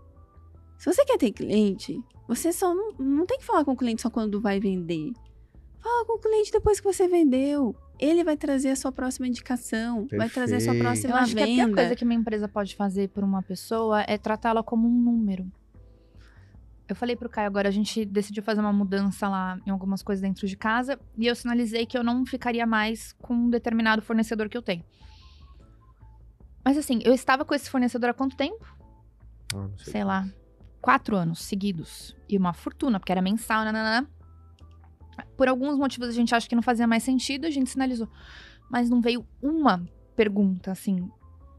[0.78, 4.02] se você quer ter cliente, você só não, não tem que falar com o cliente
[4.02, 5.12] só quando vai vender.
[5.80, 7.76] Fala com o cliente depois que você vendeu.
[7.98, 10.84] Ele vai trazer a sua próxima indicação, vai trazer a sua Perfeito.
[10.84, 11.74] próxima Eu acho que a pior venda.
[11.76, 15.50] coisa que uma empresa pode fazer por uma pessoa é tratá-la como um número.
[16.88, 20.20] Eu falei pro Caio agora, a gente decidiu fazer uma mudança lá em algumas coisas
[20.20, 24.48] dentro de casa e eu sinalizei que eu não ficaria mais com um determinado fornecedor
[24.48, 24.84] que eu tenho.
[26.64, 28.66] Mas assim, eu estava com esse fornecedor há quanto tempo?
[29.54, 29.92] Ah, não sei.
[29.92, 30.26] Sei lá,
[30.85, 32.14] quatro anos seguidos.
[32.28, 34.07] E uma fortuna, porque era mensal, nananã.
[35.35, 38.07] Por alguns motivos a gente acha que não fazia mais sentido, a gente sinalizou.
[38.70, 39.82] Mas não veio uma
[40.14, 41.09] pergunta, assim.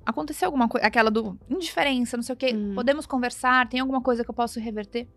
[0.05, 0.85] Aconteceu alguma coisa?
[0.85, 2.53] Aquela do indiferença, não sei o quê.
[2.55, 2.75] Hum.
[2.75, 3.67] Podemos conversar?
[3.67, 5.07] Tem alguma coisa que eu posso reverter?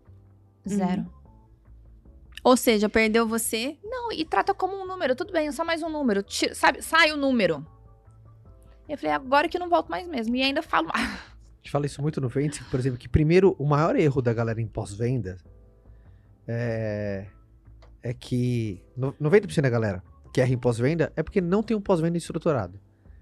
[0.67, 1.05] Zero.
[2.43, 5.15] Ou seja, perdeu você, Não, e trata como um número.
[5.15, 6.23] Tudo bem, é só mais um número.
[6.23, 7.63] Tira- sabe, sai o número.
[8.87, 10.35] E eu falei, agora que eu não volto mais mesmo.
[10.35, 10.89] E ainda falo.
[11.59, 14.33] A gente fala isso muito no Vente, por exemplo, que primeiro, o maior erro da
[14.33, 15.37] galera em pós-venda
[16.47, 17.25] é,
[18.01, 20.03] é que no- 90% da galera
[20.33, 22.79] que erra em pós-venda é porque não tem um pós-venda estruturado.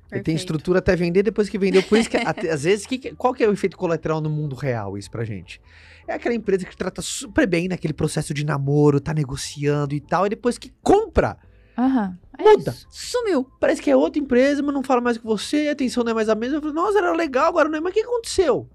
[0.10, 0.38] Ele tem Perfeito.
[0.40, 1.84] estrutura até vender, depois que vendeu.
[1.84, 4.56] Por isso que, até- às vezes, que qual que é o efeito colateral no mundo
[4.56, 5.60] real, isso pra gente?
[6.08, 10.26] É aquela empresa que trata super bem naquele processo de namoro, tá negociando e tal,
[10.26, 11.38] e depois que compra,
[11.78, 12.18] Aham.
[12.38, 12.72] É Muda.
[12.72, 12.88] isso.
[12.90, 13.48] sumiu.
[13.60, 16.16] parece que é outra empresa, mas não fala mais com você, a atenção não é
[16.16, 16.58] mais a mesma.
[16.58, 17.82] Eu falo, nossa, era legal, agora não é.
[17.82, 18.68] Mas o que aconteceu?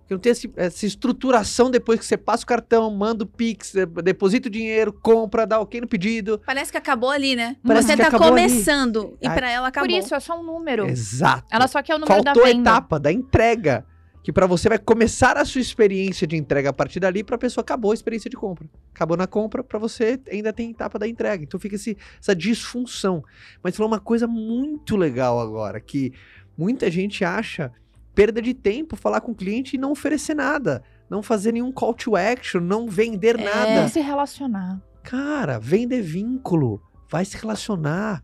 [0.00, 3.76] Porque não tem esse- essa estruturação depois que você passa o cartão, manda o Pix,
[3.76, 6.40] eh, deposita o dinheiro, compra, dá ok no pedido.
[6.44, 7.56] Parece que acabou ali, né?
[7.64, 8.42] Parece você que tá acabou ali.
[8.48, 9.88] começando e pra ela acabou.
[9.88, 10.88] Por isso, é só um número.
[10.88, 11.44] Exato.
[11.50, 12.70] Ela só quer o número Faltou da a venda.
[12.70, 13.86] etapa da entrega.
[14.22, 17.62] Que pra você vai começar a sua experiência de entrega a partir dali, pra pessoa
[17.62, 18.68] acabou a experiência de compra.
[18.94, 21.42] Acabou na compra, pra você ainda tem etapa da entrega.
[21.42, 23.24] Então fica esse- essa disfunção.
[23.62, 26.12] Mas falou uma coisa muito legal agora, que
[26.56, 27.72] muita gente acha
[28.14, 30.82] perda de tempo falar com o cliente e não oferecer nada.
[31.08, 33.42] Não fazer nenhum call to action, não vender É.
[33.44, 33.88] nada.
[33.88, 34.82] Se relacionar.
[35.02, 38.22] Cara, vender vínculo, vai se relacionar.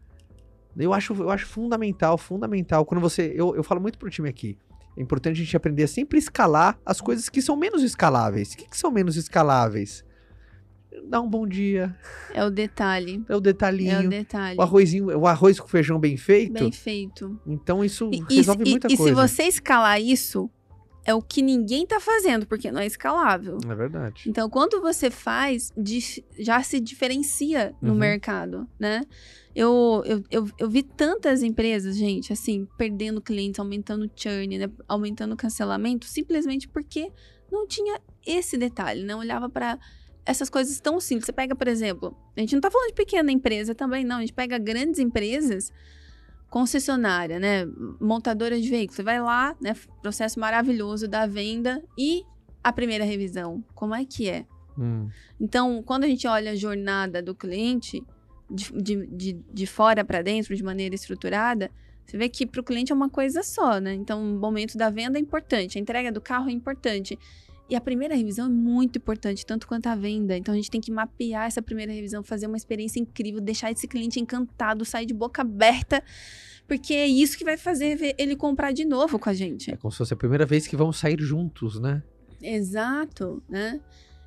[0.77, 2.85] Eu acho, eu acho fundamental, fundamental.
[2.85, 3.33] Quando você.
[3.35, 4.59] Eu, eu falo muito pro time aqui.
[4.97, 8.53] É importante a gente aprender a sempre escalar as coisas que são menos escaláveis.
[8.53, 10.05] O que, que são menos escaláveis?
[11.09, 11.95] Dar um bom dia,
[12.33, 13.23] É o detalhe.
[13.29, 14.09] é o É o detalhinho.
[14.09, 14.59] detalhe.
[14.59, 16.55] o arrozinho, o arroz com feijão bem feito.
[16.55, 17.39] Bem feito.
[17.47, 19.15] Então isso E, e- resolve e- muita e coisa.
[19.15, 20.51] se você escalar isso,
[21.07, 23.59] é o que ninguém tá fazendo, porque não é escalável.
[23.71, 24.25] É verdade.
[24.27, 25.73] Então, quando você faz,
[26.39, 27.99] já se diferencia no Uhum.
[27.99, 29.03] mercado, né?
[29.55, 34.69] Eu, eu, eu, eu vi tantas empresas, gente, assim, perdendo clientes, aumentando churn, né?
[34.89, 37.11] aumentando cancelamento, simplesmente porque
[37.51, 39.79] não tinha esse detalhe, não olhava para
[40.27, 41.27] essas coisas tão simples.
[41.27, 44.17] Você pega, por exemplo, a gente não tá falando de pequena empresa também, não.
[44.17, 45.73] A gente pega grandes empresas,
[46.51, 47.67] concessionária, né?
[48.01, 48.97] Montadora de veículos.
[48.97, 49.75] Você vai lá, né?
[50.03, 52.23] Processo maravilhoso da venda e
[52.63, 53.65] a primeira revisão.
[53.75, 54.47] Como é que é?
[54.79, 55.09] Hum.
[55.41, 58.03] Então, quando a gente olha a jornada do cliente
[58.51, 61.71] de, de, de, de fora para dentro, de maneira estruturada,
[62.05, 63.95] você vê que para o cliente é uma coisa só, né?
[63.95, 67.19] Então, o momento da venda é importante, a entrega do carro é importante.
[67.69, 70.37] E a primeira revisão é muito importante, tanto quanto a venda.
[70.37, 73.89] Então, a gente tem que mapear essa primeira revisão, fazer uma experiência incrível, deixar esse
[73.89, 76.03] cliente encantado, sair de boca aberta,
[76.69, 79.73] porque é isso que vai fazer ele comprar de novo com a gente.
[79.73, 82.03] É como se fosse a primeira vez que vamos sair juntos, né?
[82.41, 83.81] Exato, né?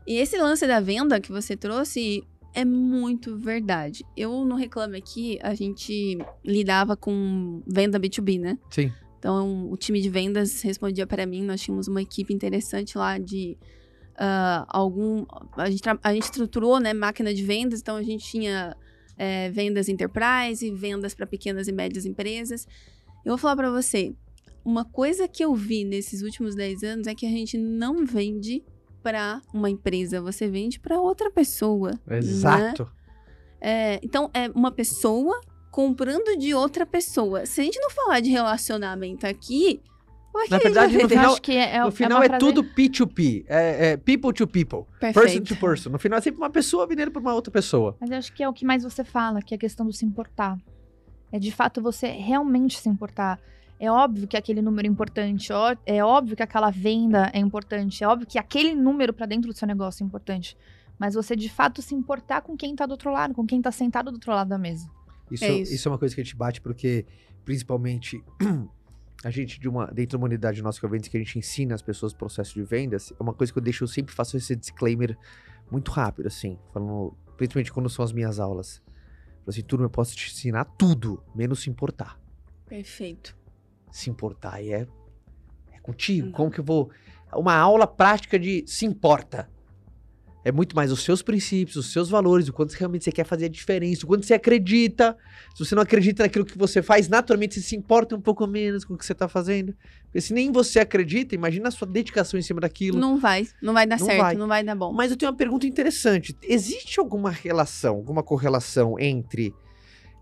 [0.06, 2.24] E esse lance da venda que você trouxe
[2.54, 4.04] é muito verdade.
[4.18, 8.58] Eu no Reclame Aqui, a gente lidava com venda B2B, né?
[8.70, 8.92] Sim.
[9.20, 11.44] Então, o time de vendas respondia para mim.
[11.44, 13.58] Nós tínhamos uma equipe interessante lá de
[14.18, 15.26] ah, algum.
[15.58, 17.82] A gente, a gente estruturou, né, máquina de vendas.
[17.82, 18.76] Então, a gente tinha
[19.18, 22.66] eh, vendas enterprise, vendas para pequenas e médias empresas.
[23.26, 24.16] Eu vou falar para você.
[24.64, 28.64] Uma coisa que eu vi nesses últimos 10 anos é que a gente não vende
[29.04, 31.92] para uma empresa, você vende para outra pessoa.
[32.08, 32.18] né?
[32.18, 32.90] Exato.
[33.62, 35.40] É, então, é uma pessoa
[35.80, 37.46] comprando de outra pessoa.
[37.46, 39.82] Se a gente não falar de relacionamento aqui,
[40.36, 42.64] é Na verdade, no final- acho que é, é, no final uma é, frase- tudo
[42.66, 43.46] P2P.
[43.48, 44.84] É, é people to people.
[45.00, 45.56] Person Perfeito.
[45.56, 45.90] to person.
[45.90, 47.96] No final é sempre uma pessoa vendendo para uma outra pessoa.
[48.02, 49.94] Mas eu acho que é o que mais você fala, que é a questão do
[49.94, 50.58] se importar.
[51.32, 53.40] É de fato você realmente se importar.
[53.80, 55.50] É óbvio que aquele número é importante,
[55.86, 59.58] é óbvio que aquela venda é importante, é óbvio que aquele número pra dentro do
[59.58, 60.58] seu negócio é importante.
[61.00, 63.72] Mas você de fato se importar com quem tá do outro lado, com quem tá
[63.72, 64.86] sentado do outro lado da mesa.
[65.32, 65.74] Isso, É isso.
[65.74, 65.88] isso.
[65.88, 67.06] é uma coisa que a gente bate porque,
[67.46, 68.24] principalmente,
[69.24, 71.38] a gente, de uma, dentro de uma unidade nossa que eu vendo, que a gente
[71.38, 74.14] ensina as pessoas o processo de vendas, é uma coisa que eu deixo, eu sempre
[74.14, 75.18] faço esse disclaimer
[75.70, 78.82] muito rápido, assim, falando, principalmente quando são as minhas aulas.
[79.40, 82.20] Falo assim, turma, eu posso te ensinar tudo, menos se importar.
[82.66, 83.38] Perfeito.
[83.92, 84.88] Se importar e é,
[85.72, 86.28] é contigo.
[86.28, 86.34] Uhum.
[86.34, 86.92] Como que eu vou.
[87.34, 89.50] Uma aula prática de se importa.
[90.44, 93.46] É muito mais os seus princípios, os seus valores, o quanto realmente você quer fazer
[93.46, 95.18] a diferença, o quanto você acredita.
[95.54, 98.86] Se você não acredita naquilo que você faz, naturalmente você se importa um pouco menos
[98.86, 99.76] com o que você tá fazendo.
[100.06, 102.98] Porque se nem você acredita, imagina a sua dedicação em cima daquilo.
[102.98, 104.36] Não vai, não vai dar Não certo, vai.
[104.36, 104.94] não vai dar bom.
[104.94, 106.36] Mas eu tenho uma pergunta interessante.
[106.44, 109.54] Existe alguma relação, alguma correlação entre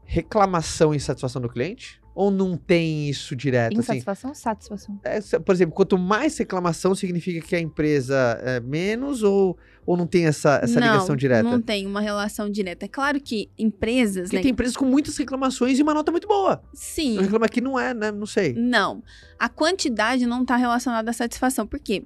[0.03, 2.01] reclamação e satisfação do cliente?
[2.17, 3.73] Ou não tem isso direto?
[3.73, 4.99] Assim, Insatisfação, satisfação.
[5.03, 9.55] é, por exemplo, quanto mais reclamação significa que a empresa é menos ou,
[9.85, 11.43] ou não tem essa, essa não, ligação direta?
[11.43, 12.85] Não tem uma relação direta.
[12.85, 14.41] É claro que empresas, Porque né?
[14.41, 16.59] tem empresas com muitas reclamações e uma nota muito boa.
[16.73, 17.17] Sim.
[17.17, 18.11] Eu reclamo aqui não é, né?
[18.11, 18.55] Não sei.
[18.55, 19.03] Não.
[19.37, 21.67] A quantidade não está relacionada à satisfação.
[21.67, 22.03] Por quê?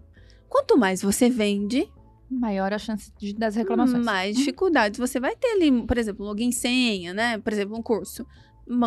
[0.49, 1.89] Quanto mais você vende,
[2.29, 4.05] Maior a chance de, das reclamações.
[4.05, 5.85] mais dificuldades você vai ter ali.
[5.85, 7.37] Por exemplo, login senha, né?
[7.37, 8.25] Por exemplo, um curso.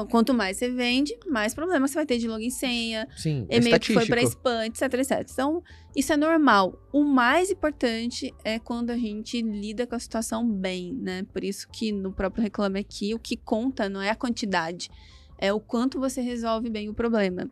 [0.09, 3.79] Quanto mais você vende, mais problemas você vai ter de login senha, Sim, é e-mail
[3.79, 5.29] que foi para spam, etc, etc.
[5.31, 5.63] Então,
[5.95, 6.79] isso é normal.
[6.93, 11.27] O mais importante é quando a gente lida com a situação bem, né?
[11.33, 14.91] Por isso que no próprio Reclame Aqui, o que conta não é a quantidade,
[15.39, 17.51] é o quanto você resolve bem o problema.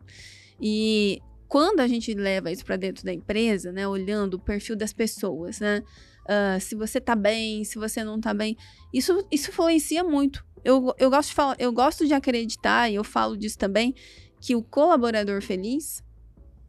[0.59, 3.87] E quando a gente leva isso para dentro da empresa, né?
[3.87, 5.83] Olhando o perfil das pessoas, né?
[6.27, 8.57] ah, se você tá bem, se você não tá bem,
[8.93, 10.45] isso, isso influencia muito.
[10.63, 13.93] Eu, eu, gosto de falar, eu gosto de acreditar, e eu falo disso também,
[14.39, 16.03] que o colaborador feliz,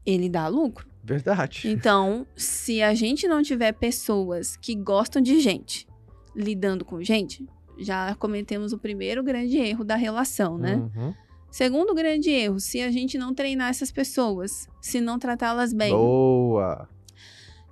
[0.05, 0.89] ele dá lucro.
[1.03, 1.69] Verdade.
[1.69, 5.87] Então, se a gente não tiver pessoas que gostam de gente
[6.35, 7.47] lidando com gente,
[7.79, 10.77] já cometemos o primeiro grande erro da relação, né?
[10.77, 11.15] Uhum.
[11.51, 15.93] Segundo grande erro, se a gente não treinar essas pessoas, se não tratá-las bem.
[15.93, 16.89] Boa.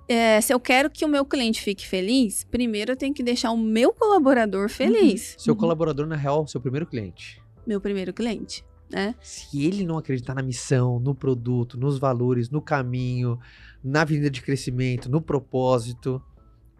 [0.07, 3.51] É, se eu quero que o meu cliente fique feliz, primeiro eu tenho que deixar
[3.51, 5.35] o meu colaborador feliz.
[5.37, 5.59] Seu Uhum.
[5.59, 7.41] colaborador, na real, seu primeiro cliente.
[7.65, 9.15] Meu primeiro cliente, né?
[9.21, 13.39] Se ele não acreditar na missão, no produto, nos valores, no caminho,
[13.83, 16.21] na avenida de crescimento, no propósito,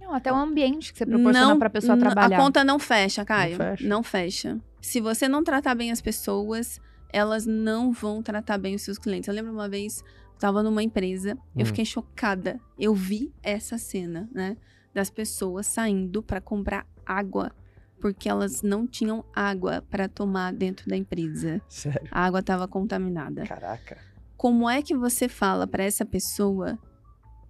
[0.01, 2.38] Não, até o ambiente que você proporciona pra pessoa n- trabalhar.
[2.38, 3.55] A conta não fecha, Caio.
[3.55, 3.88] fecha.
[3.88, 4.59] Não fecha.
[4.82, 6.80] Se você não tratar bem as pessoas,
[7.11, 9.30] elas não vão tratar bem os seus clientes.
[9.30, 10.03] Eu lembro uma vez,
[10.44, 11.66] tava numa empresa, eu Hum.
[11.66, 12.60] fiquei chocada.
[12.78, 14.58] Eu vi essa cena, né?
[14.94, 17.54] Das pessoas saindo para comprar água.
[18.02, 21.62] Porque elas não tinham água para tomar dentro da empresa.
[21.70, 22.10] sério.
[22.12, 23.46] A água estava contaminada.
[23.46, 23.98] Caraca.
[24.36, 26.78] como é que você fala para essa pessoa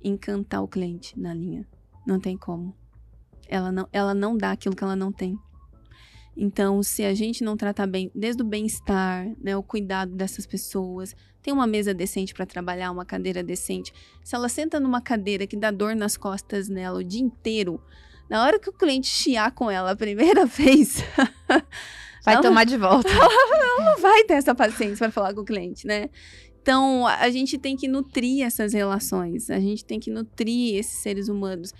[0.04, 1.68] encantar o cliente na linha?
[2.06, 2.76] Não tem como.
[3.50, 5.36] Ela não, ela não dá aquilo que ela não tem.
[6.38, 11.16] Então, se a gente não tratar bem, desde o bem-estar, né, o cuidado dessas pessoas,
[11.44, 13.94] tem uma mesa decente para trabalhar, uma cadeira decente.
[14.24, 17.80] Se ela senta numa cadeira que dá dor nas costas nela o dia inteiro,
[18.30, 21.04] na hora que o cliente chiar com ela a primeira vez,
[22.26, 23.10] Vai ela- tomar de volta.
[23.12, 26.10] ela não vai ter essa paciência para falar com o cliente, né?
[26.62, 31.28] Então, a gente tem que nutrir essas relações, a gente tem que nutrir esses seres
[31.28, 31.74] humanos.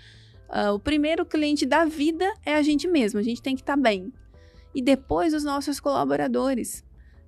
[0.46, 3.78] Ah, o primeiro cliente da vida é a gente mesmo, a gente tem que estar
[3.78, 4.12] bem.
[4.74, 6.84] E depois os nossos colaboradores.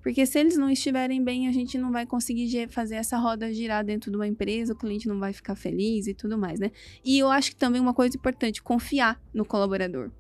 [0.07, 3.85] Porque se eles não estiverem bem, a gente não vai conseguir fazer essa roda girar
[3.85, 6.71] dentro de uma empresa, o cliente não vai ficar feliz e tudo mais, né?
[7.05, 10.13] E eu acho que também uma coisa importante, confiar no colaborador.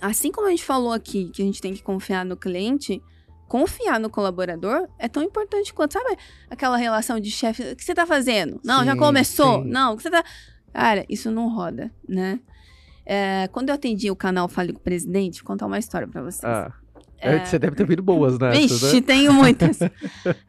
[0.00, 3.02] Assim como a gente falou aqui que a gente tem que confiar no cliente,
[3.46, 6.16] confiar no colaborador é tão importante quanto, sabe,
[6.48, 8.58] aquela relação de chefe, o que você tá fazendo?
[8.64, 9.62] Não, já Sim, começou?
[9.64, 9.68] sim.
[9.68, 10.24] Não, o que você tá...
[10.72, 12.40] Cara, isso não roda, né?
[13.04, 16.22] É, quando eu atendi o canal Fale com o Presidente, vou contar uma história pra
[16.22, 16.44] vocês.
[16.44, 16.72] Ah,
[17.20, 19.00] é, Você deve ter vindo boas nessas, Vixe, né?
[19.02, 19.78] tenho muitas.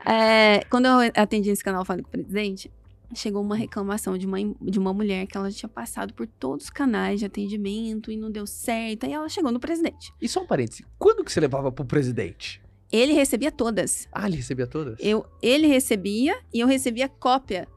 [0.06, 2.72] É, quando eu atendi esse canal Fale com o Presidente,
[3.14, 6.70] chegou uma reclamação de uma, de uma mulher que ela tinha passado por todos os
[6.70, 9.06] canais de atendimento e não deu certo.
[9.06, 10.14] Aí ela chegou no presidente.
[10.22, 12.62] E só um parêntese, quando que você levava pro presidente?
[12.92, 14.08] Ele recebia todas.
[14.12, 14.96] Ah, ele recebia todas?
[15.00, 17.68] Eu, ele recebia e eu recebia cópia.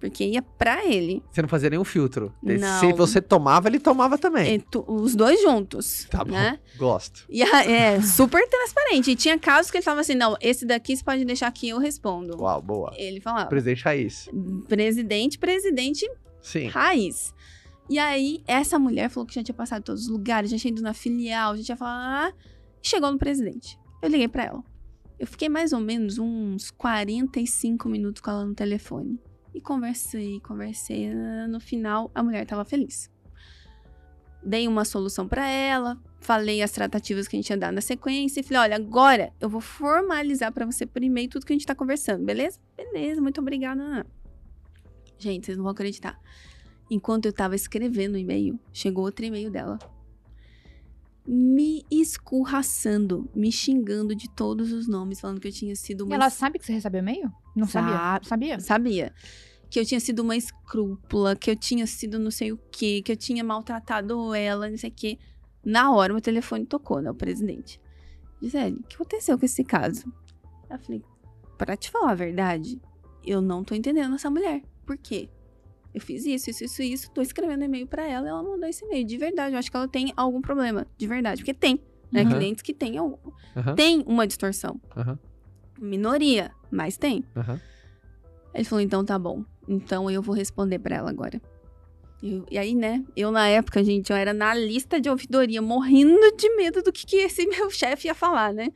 [0.00, 1.22] Porque ia pra ele.
[1.30, 2.34] Você não fazia nenhum filtro.
[2.42, 2.80] Não.
[2.80, 4.54] Se você tomava, ele tomava também.
[4.54, 6.06] E tu- os dois juntos.
[6.10, 6.32] Tá bom.
[6.32, 6.58] Né?
[6.78, 7.26] Gosto.
[7.28, 9.10] E a- é super transparente.
[9.10, 11.78] E tinha casos que ele falava assim: não, esse daqui você pode deixar que eu
[11.78, 12.40] respondo.
[12.40, 12.92] Uau, boa.
[12.96, 13.46] Ele falava.
[13.50, 14.28] Presidente raiz.
[14.66, 16.68] Presidente, presidente Sim.
[16.68, 17.34] raiz.
[17.88, 20.70] E aí, essa mulher falou que já tinha passado em todos os lugares, já tinha
[20.72, 22.32] ido na filial, já tinha falado.
[22.32, 22.32] Ah,
[22.82, 23.76] e chegou no presidente.
[24.00, 24.62] Eu liguei pra ela.
[25.18, 29.18] Eu fiquei mais ou menos uns 45 minutos com ela no telefone.
[29.54, 31.12] E conversei, conversei.
[31.48, 33.10] No final, a mulher tava feliz.
[34.42, 38.40] Dei uma solução pra ela, falei as tratativas que a gente ia dar na sequência
[38.40, 41.66] e falei: olha, agora eu vou formalizar pra você por e-mail tudo que a gente
[41.66, 42.58] tá conversando, beleza?
[42.76, 44.06] Beleza, muito obrigada.
[45.18, 46.18] Gente, vocês não vão acreditar.
[46.90, 49.78] Enquanto eu tava escrevendo o e-mail, chegou outro e-mail dela.
[51.26, 56.14] Me escurraçando, me xingando de todos os nomes, falando que eu tinha sido E uma.
[56.14, 57.30] ela sabe que você recebeu e-mail?
[57.54, 57.92] Não sabia?
[57.92, 58.26] Sabe.
[58.26, 58.60] Sabia?
[58.60, 59.14] Sabia.
[59.68, 63.12] Que eu tinha sido uma escrúpula, que eu tinha sido não sei o quê, que
[63.12, 65.18] eu tinha maltratado ela, não sei o quê.
[65.64, 67.10] Na hora, meu telefone tocou, né?
[67.10, 67.80] O presidente.
[68.42, 70.10] Gisele, o que aconteceu com esse caso?
[70.68, 71.04] Eu falei,
[71.58, 72.80] pra te falar a verdade,
[73.24, 74.62] eu não tô entendendo essa mulher.
[74.86, 75.28] Por quê?
[75.94, 78.84] Eu fiz isso, isso, isso, isso, tô escrevendo e-mail pra ela e ela mandou esse
[78.84, 79.04] e-mail.
[79.06, 80.86] De verdade, eu acho que ela tem algum problema.
[80.96, 81.40] De verdade.
[81.42, 81.80] Porque tem,
[82.12, 82.22] né?
[82.22, 82.28] Uhum.
[82.30, 83.16] Clientes que têm algum.
[83.56, 84.80] Aham, Tem uma distorção.
[84.96, 85.18] aham,
[85.80, 87.24] Minoria, mas tem.
[88.54, 89.44] Ele falou, então tá bom.
[89.68, 91.40] Então eu vou responder pra ela agora.
[92.22, 96.36] Eu- e aí, né, eu na época, gente, eu era na lista de ouvidoria, morrendo
[96.36, 98.68] de medo do que, que esse meu chefe ia falar, né?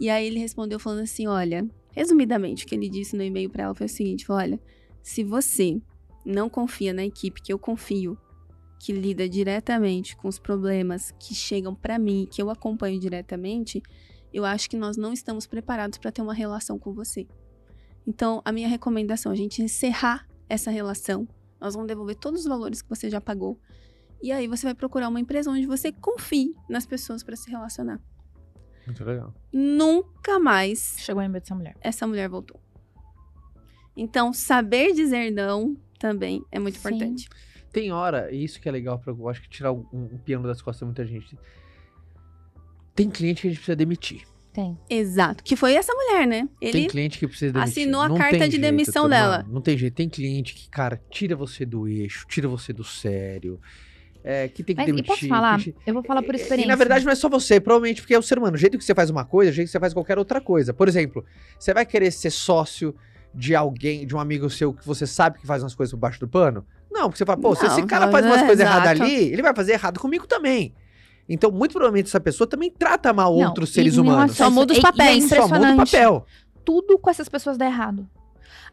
[0.00, 3.64] E aí ele respondeu falando assim, olha, resumidamente, o que ele disse no e-mail pra
[3.64, 4.60] ela foi o seguinte, falou, olha,
[5.02, 5.80] se você
[6.26, 8.18] não confia na equipe que eu confio,
[8.80, 13.80] que lida diretamente com os problemas que chegam pra mim, que eu acompanho diretamente,
[14.32, 17.26] eu acho que nós não estamos preparados pra ter uma relação com você.
[18.06, 21.26] Então, a minha recomendação é a gente encerrar essa relação.
[21.60, 23.58] Nós vamos devolver todos os valores que você já pagou.
[24.22, 28.00] E aí você vai procurar uma empresa onde você confie nas pessoas para se relacionar.
[28.86, 29.34] Muito legal.
[29.52, 31.76] Nunca mais Chegou o e-mail dessa mulher.
[31.80, 32.60] essa mulher voltou.
[33.96, 36.88] Então, saber dizer não também é muito Sim.
[36.88, 37.28] importante.
[37.72, 40.46] Tem hora, e isso que é legal pra eu acho que tirar um, um piano
[40.46, 41.36] das costas de muita gente.
[42.94, 44.22] Tem cliente que a gente precisa demitir.
[44.52, 44.78] Tem.
[44.88, 45.44] Exato.
[45.44, 46.48] Que foi essa mulher, né?
[46.58, 47.72] Tem Ele cliente que precisa demitir.
[47.82, 49.16] assinou a Não carta tem de jeito, demissão turma.
[49.16, 49.46] dela.
[49.50, 49.92] Não tem jeito.
[49.94, 53.60] Tem cliente que, cara, tira você do eixo, tira você do sério.
[54.24, 55.04] É, que tem que Mas demitir.
[55.04, 55.60] e posso falar?
[55.62, 56.64] que- Eu vou falar por experiência.
[56.64, 58.54] E na verdade não é só você, provavelmente porque é o ser humano.
[58.56, 60.40] O jeito que você faz uma coisa, é o jeito que você faz qualquer outra
[60.40, 60.72] coisa.
[60.72, 61.22] Por exemplo,
[61.58, 62.94] você vai querer ser sócio
[63.36, 66.18] de alguém, de um amigo seu que você sabe que faz umas coisas por baixo
[66.18, 66.64] do pano?
[66.90, 69.42] Não, porque você fala, pô, se esse cara faz umas é, coisas erradas ali, ele
[69.42, 70.74] vai fazer errado comigo também.
[71.28, 74.36] Então, muito provavelmente essa pessoa também trata mal Não, outros seres em humanos.
[74.36, 75.30] Só muda os isso, é- e papéis.
[75.30, 76.26] É Só muda o papel.
[76.64, 78.08] Tudo com essas pessoas dá errado.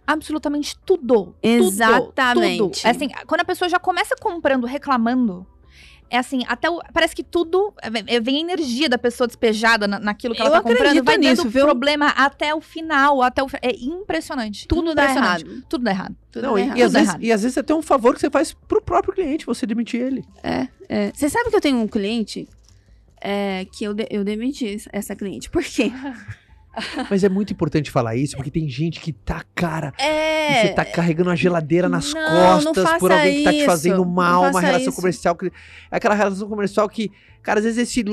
[0.05, 1.35] Absolutamente tudo.
[1.41, 2.57] Exatamente.
[2.57, 2.87] Tudo, tudo.
[2.87, 5.45] É assim, quando a pessoa já começa comprando, reclamando,
[6.13, 9.99] é assim, até o, parece que tudo é, vem a energia da pessoa despejada na-
[9.99, 11.65] naquilo que ela Eu tá comprando, acredito vai nisso, dando viu?
[11.65, 14.67] problema até o final, até o é impressionante.
[14.67, 15.45] tudo dá Impressionante.
[15.45, 15.63] errado.
[15.67, 16.15] Tudo dá errado.
[16.31, 16.77] Tudo Não, dá e, errado.
[16.77, 19.45] e às vezes, e às vezes até um favor que você faz pro próprio cliente,
[19.45, 20.23] você demitir ele.
[20.43, 21.11] É, é.
[21.13, 22.47] Você sabe que eu tenho um cliente
[23.19, 25.49] é, que eu, de- eu demiti essa cliente.
[25.49, 25.91] Por quê?
[27.09, 30.51] Mas é muito importante falar isso, porque tem gente que tá, cara, É.
[30.63, 33.51] e você tá carregando uma geladeira nas Não, não costas por faça alguém que tá
[33.53, 34.95] te fazendo mal, Não uma relação isso.
[34.95, 35.51] comercial que é
[35.91, 37.11] aquela relação comercial que,
[37.43, 38.03] cara, às vezes esse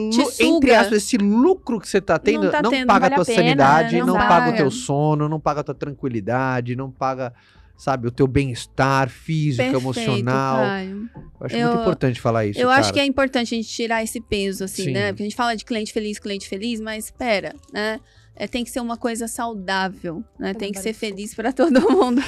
[0.40, 3.22] entre aspas, esse lucro que você tá tendo não, tá tendo, paga vale a tua
[3.22, 4.28] a pena, sanidade, não não, paga.
[4.28, 4.50] paga.
[4.50, 7.32] o teu sono, não paga a tua tranquilidade, não paga,
[7.76, 10.58] sabe, o teu bem-estar físico, Perfeito, emocional.
[10.58, 11.08] Caio.
[11.40, 12.80] Eu acho Eu- muito importante falar isso, Eu cara.
[12.80, 14.92] acho que é importante a gente tirar esse peso, assim, Sim.
[14.92, 15.08] né?
[15.12, 17.98] Porque a gente fala de cliente feliz, cliente feliz, mas espera, né?
[18.40, 20.54] É, tem que ser uma coisa saudável, né?
[20.54, 22.22] Tem que ser feliz para todo mundo.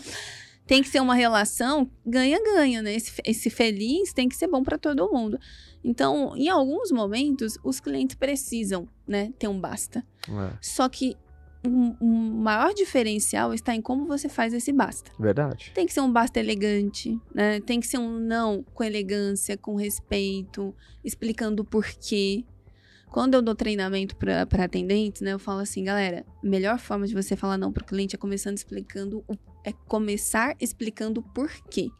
[0.66, 2.94] tem que ser uma relação ganha-ganha, né?
[2.94, 5.38] Esse, esse feliz tem que ser bom para todo mundo.
[5.84, 9.30] Então, em alguns momentos, os clientes precisam, né?
[9.38, 10.02] Ter um basta.
[10.26, 11.18] É, Só que
[11.62, 15.12] um, um maior diferencial está em como você faz esse basta.
[15.18, 15.70] verdade.
[15.74, 17.60] Tem que ser um basta elegante, né?
[17.60, 20.74] Tem que ser um não com elegância, com respeito,
[21.04, 22.42] explicando o porquê.
[23.12, 27.12] Quando eu dou treinamento para atendentes, né, eu falo assim, galera, a melhor forma de
[27.12, 31.90] você falar não para o cliente é começando explicando o, é começar explicando o porquê.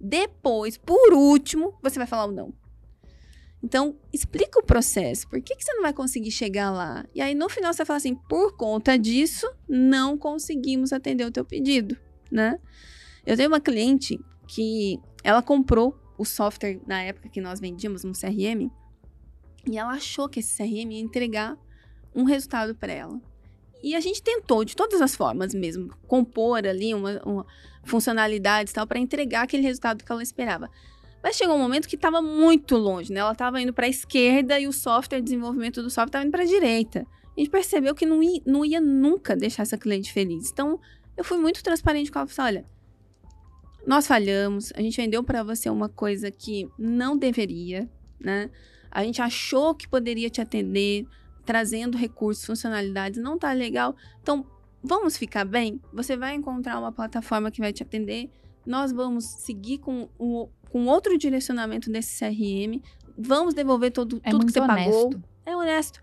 [0.00, 2.52] Depois, por último, você vai falar o não.
[3.62, 5.28] Então, explica o processo.
[5.28, 7.06] Por que, que você não vai conseguir chegar lá?
[7.14, 11.44] E aí, no final, você fala assim: por conta disso, não conseguimos atender o teu
[11.44, 11.96] pedido,
[12.30, 12.58] né?
[13.24, 18.12] Eu tenho uma cliente que ela comprou o software na época que nós vendíamos um
[18.12, 18.70] CRM
[19.68, 21.56] e ela achou que esse CRM ia entregar
[22.14, 23.20] um resultado para ela.
[23.82, 27.46] E a gente tentou de todas as formas mesmo compor ali uma, uma
[27.82, 30.70] funcionalidades tal para entregar aquele resultado que ela esperava.
[31.22, 33.20] Mas chegou um momento que estava muito longe, né?
[33.20, 36.32] Ela estava indo para a esquerda e o software, o desenvolvimento do software estava indo
[36.32, 37.06] para a direita.
[37.36, 40.50] A gente percebeu que não ia, não ia nunca deixar essa cliente feliz.
[40.50, 40.80] Então,
[41.16, 42.28] eu fui muito transparente com ela.
[42.28, 42.66] Falei, olha,
[43.86, 47.88] nós falhamos, a gente vendeu para você uma coisa que não deveria,
[48.18, 48.50] né?
[48.90, 51.06] A gente achou que poderia te atender,
[51.44, 53.94] trazendo recursos, funcionalidades, não tá legal.
[54.22, 54.44] Então,
[54.82, 55.80] vamos ficar bem?
[55.92, 58.30] Você vai encontrar uma plataforma que vai te atender.
[58.66, 62.80] Nós vamos seguir com, o, com outro direcionamento desse CRM.
[63.16, 65.06] Vamos devolver todo, É tudo que você pagou.
[65.06, 65.22] honesto.
[65.46, 66.02] É honesto.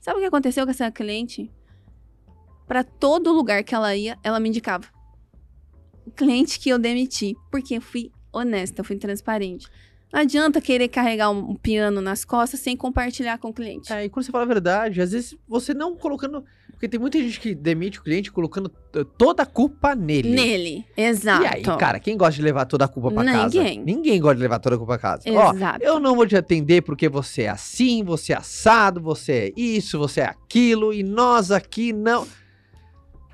[0.00, 1.50] Sabe o que aconteceu com essa cliente?
[2.66, 4.86] Para todo lugar que ela ia, ela me indicava.
[6.06, 9.68] O cliente que eu demiti, porque eu fui honesta, eu fui transparente.
[10.14, 13.92] Não adianta querer carregar um, piano nas costas sem compartilhar com o cliente.
[13.92, 16.44] É, e quando você fala a verdade, às vezes você não colocando.
[16.70, 18.68] Porque tem muita gente que demite o cliente colocando
[19.18, 20.30] toda a culpa nele.
[20.30, 21.42] Nele, exato.
[21.42, 23.58] E aí, cara, quem gosta de levar toda a culpa pra casa?
[23.58, 23.82] Ninguém.
[23.82, 25.22] Ninguém gosta de levar toda a culpa pra casa.
[25.28, 25.84] Ó, Exato.
[25.84, 29.98] eu não vou te atender porque você é assim, você é assado, você é isso,
[29.98, 32.24] você é aquilo, e nós aqui não.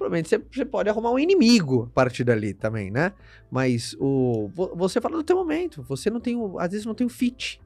[0.01, 3.13] Provavelmente você, você pode arrumar um inimigo a partir dali também, né?
[3.51, 5.83] Mas o vo- você fala do teu momento.
[5.83, 7.61] Você não tem, às vezes não tem o fit,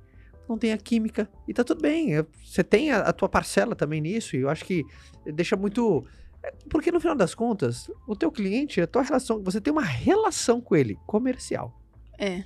[0.49, 2.09] não tem a química e tá tudo bem.
[2.45, 4.85] Você tem a, a tua parcela também nisso e eu acho que
[5.33, 6.05] deixa muito
[6.43, 9.85] é, porque no final das contas, o teu cliente, a tua relação, você tem uma
[9.85, 11.73] relação com ele comercial,
[12.19, 12.43] É,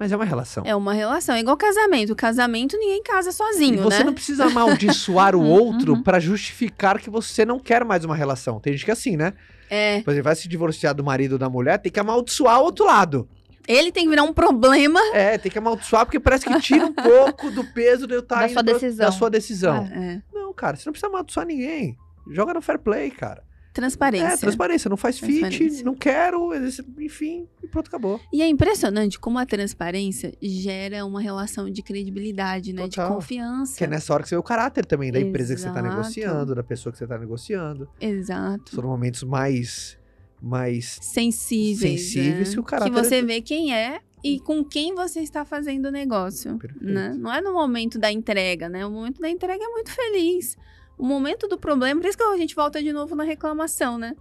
[0.00, 0.64] mas é uma relação.
[0.66, 1.34] é uma relação.
[1.36, 2.16] É igual casamento.
[2.16, 4.04] Casamento ninguém casa E sozinho, você né?
[4.04, 6.02] não precisa amaldiçoar o Uhum, outro uhum.
[6.02, 8.58] pra justificar que você não quer mais uma relação.
[8.58, 9.34] Tem gente que é assim, né?
[9.68, 10.00] É.
[10.00, 12.84] Por exemplo, vai se divorciar do marido ou da mulher, tem que amaldiçoar o outro
[12.86, 13.28] lado.
[13.68, 14.98] Ele tem que virar um problema.
[15.12, 18.36] É, tem que amaldiçoar porque parece que tira um pouco do peso de eu estar
[18.40, 19.06] Da indo sua pra- decisão.
[19.06, 19.76] da sua decisão.
[19.94, 20.22] É.
[20.32, 21.96] Não, cara, você não precisa amaldiçoar ninguém.
[22.32, 23.42] Joga no fair play, cara.
[23.72, 24.26] Transparência.
[24.26, 24.88] É, transparência.
[24.88, 26.50] Não faz fit, não quero,
[26.98, 28.20] enfim, e pronto, acabou.
[28.32, 32.82] E é impressionante como a transparência gera uma relação de credibilidade, né?
[32.82, 33.08] Total.
[33.08, 33.78] De confiança.
[33.78, 35.78] Que é nessa hora que você vê o caráter também da empresa que você tá
[35.80, 35.88] Exato.
[35.88, 37.88] negociando, da pessoa que você tá negociando.
[38.00, 38.74] Exato.
[38.74, 39.96] São momentos mais.
[40.42, 42.00] mais Sensíveis.
[42.12, 42.54] Sensíveis né?
[42.54, 45.86] que o caráter Que você é- vê quem é e com quem você está fazendo
[45.86, 46.58] o negócio.
[46.58, 46.84] Perfeito.
[46.84, 47.14] Né?
[47.16, 48.84] Não é no momento da entrega, né?
[48.84, 50.56] O momento da entrega é muito feliz.
[51.00, 54.14] O momento do problema, por isso que a gente volta de novo na reclamação, né?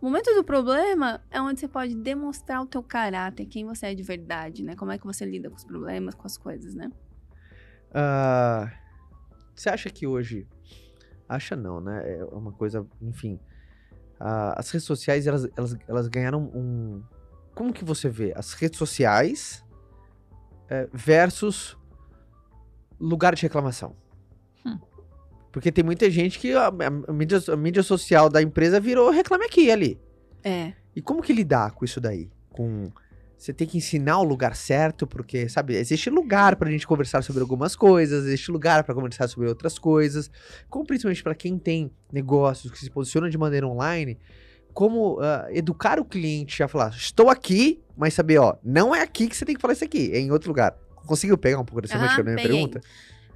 [0.00, 3.94] O momento do problema é onde você pode demonstrar o teu caráter, quem você é
[3.94, 4.74] de verdade, né?
[4.74, 6.90] Como é que você lida com os problemas, com as coisas, né?
[7.94, 8.68] Ah,
[9.54, 10.44] você acha que hoje.
[11.28, 12.18] Acha não, né?
[12.18, 12.84] É uma coisa.
[13.00, 13.38] Enfim.
[14.18, 17.00] ah, as redes sociais, elas, elas, elas ganharam um.
[17.54, 18.32] Como que você vê?
[18.34, 19.64] As redes sociais
[20.68, 21.78] eh, versus
[22.98, 23.94] lugar de reclamação.
[25.54, 29.44] Porque tem muita gente que a, a- mídia, a mídia social da empresa virou reclame
[29.44, 30.00] aqui ali.
[30.42, 30.72] É.
[30.96, 32.28] E como que lidar com isso daí?
[32.50, 32.90] Com
[33.38, 37.40] você tem que ensinar o lugar certo, porque sabe, existe lugar pra gente conversar sobre
[37.40, 40.28] algumas coisas, existe lugar pra conversar sobre outras coisas.
[40.68, 44.18] Como principalmente pra quem tem negócios que se posicionam de maneira online,
[44.72, 49.28] como ah, educar o cliente a falar, estou aqui, mas saber, ó, não é aqui
[49.28, 50.76] que você tem que falar isso aqui, é em outro lugar.
[51.06, 52.50] Conseguiu pegar um pouco dessa ah, minha peguei.
[52.50, 52.80] pergunta?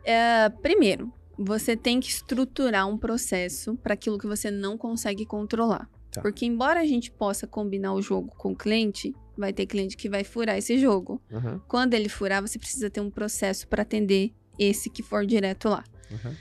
[0.04, 5.89] É, primeiro, você tem que estruturar um processo para aquilo que você não consegue controlar.
[6.11, 6.20] Tá.
[6.20, 10.09] Porque embora a gente possa combinar o jogo com o cliente, vai ter cliente que
[10.09, 11.22] vai furar esse jogo.
[11.32, 15.68] Aham, Quando ele furar, você precisa ter um processo para atender esse que for direto
[15.68, 15.84] lá.
[16.12, 16.34] aham.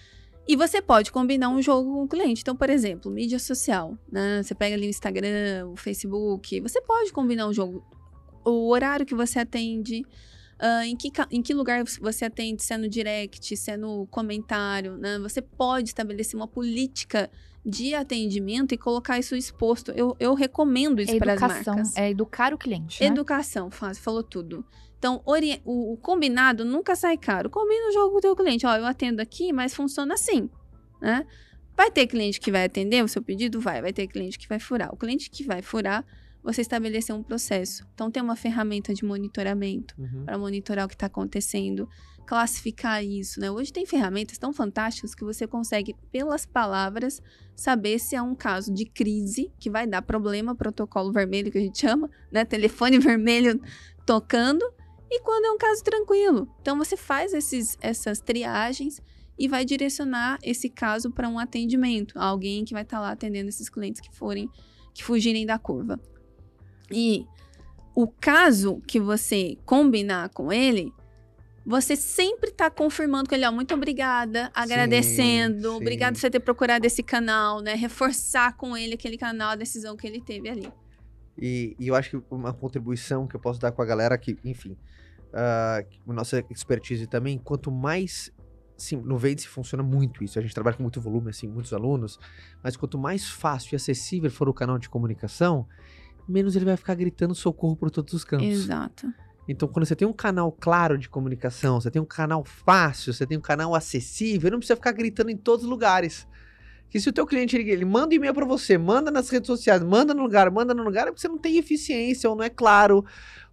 [0.50, 2.42] E você pode combinar um jogo com o cliente.
[2.42, 4.42] Então, por exemplo, mídia social, né?
[4.42, 7.86] Você pega ali o Instagram, o Facebook, você pode combinar um jogo.
[8.46, 10.06] O horário que você atende,
[10.60, 14.08] ah, em, que, em que lugar você atende, se é no direct, se é no
[14.08, 15.20] comentário, né?
[15.20, 17.30] Você pode estabelecer uma política
[17.66, 19.92] de atendimento e colocar isso exposto.
[19.92, 21.96] Eu, eu recomendo isso É para as marcas.
[21.98, 23.10] é educar o cliente, né?
[23.10, 24.66] Educação, falou tudo.
[24.98, 27.50] Então, o, o combinado nunca sai caro.
[27.50, 28.66] Combina o jogo com o teu cliente.
[28.66, 30.50] Ó, eu atendo aqui, mas funciona assim,
[31.00, 31.26] né?
[31.76, 33.60] Vai ter cliente que vai atender o seu pedido?
[33.62, 33.82] Vai.
[33.82, 34.92] Vai ter cliente que vai furar.
[34.92, 36.04] O cliente que vai furar,
[36.48, 37.86] você estabeleceu um processo.
[37.94, 40.24] Então, tem uma ferramenta de monitoramento Uhum.
[40.24, 41.90] para monitorar o que está acontecendo,
[42.26, 43.52] classificar isso, né?
[43.52, 47.22] Hoje tem ferramentas tão fantásticas que você consegue, pelas palavras,
[47.54, 51.62] saber se é um caso de crise que vai dar problema, protocolo vermelho que a
[51.62, 52.46] gente chama, né?
[52.46, 53.62] Telefone vermelho
[54.06, 54.64] tocando,
[55.10, 56.48] e quando é um caso tranquilo.
[56.62, 59.02] Então você faz esses, essas triagens
[59.38, 63.70] e vai direcionar esse caso para um atendimento, alguém que vai estar lá atendendo esses
[63.70, 64.50] clientes que forem
[64.94, 66.00] que fugirem da curva.
[66.92, 67.26] E
[67.96, 70.94] o caso que você combinar com ele,
[71.66, 75.76] você sempre tá confirmando com ele, ó, muito obrigada, agradecendo, sim.
[75.76, 77.74] obrigado por você ter procurado esse canal, né?
[77.74, 80.72] Reforçar com ele aquele canal, a decisão que ele teve ali.
[81.38, 84.38] E, e eu acho que uma contribuição que eu posso dar com a galera que,
[84.44, 84.78] enfim,
[85.90, 88.32] que nossa expertise também, quanto mais.
[88.78, 90.38] Sim, no Vende funciona muito isso.
[90.38, 92.20] A gente trabalha com muito volume, assim, muitos alunos.
[92.64, 95.68] Mas quanto mais fácil e acessível for o canal de comunicação,
[96.28, 98.48] menos ele vai ficar gritando socorro por todos os cantos.
[98.48, 99.08] Exato.
[99.48, 103.26] Então, quando você tem um canal claro de comunicação, você tem um canal fácil, você
[103.26, 106.28] tem um canal acessível, não precisa ficar gritando em todos os lugares.
[106.90, 109.48] Que se o teu cliente ele, ele manda um e-mail para você, manda nas redes
[109.48, 112.44] sociais, manda no lugar, manda no lugar, é porque você não tem eficiência ou não
[112.44, 113.06] é claro.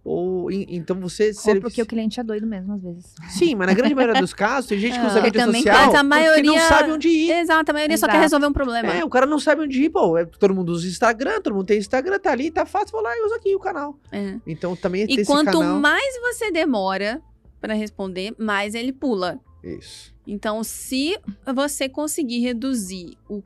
[0.07, 3.15] Ou então você Ou ser- porque o cliente é doido mesmo, às vezes.
[3.29, 5.75] Sim, mas na grande maioria dos casos tem gente que usa Ah, mídia também social
[5.75, 7.31] faz, a porque não maioria- sabe onde ir.
[7.31, 8.21] Exato, a maioria só quer Exato.
[8.23, 8.93] resolver um problema.
[8.93, 10.15] É, o cara não sabe onde ir, pô.
[10.15, 13.17] É, todo mundo usa Instagram, todo mundo tem Instagram, tá ali, tá fácil, vou lá
[13.17, 13.99] e uso aqui o canal.
[14.11, 14.35] É.
[14.45, 15.79] Então também é E esse quanto canal.
[15.79, 17.19] mais você demora
[17.59, 19.39] para responder, mais ele pula.
[19.63, 20.13] Isso.
[20.27, 21.17] Então, se
[21.53, 23.43] você conseguir reduzir o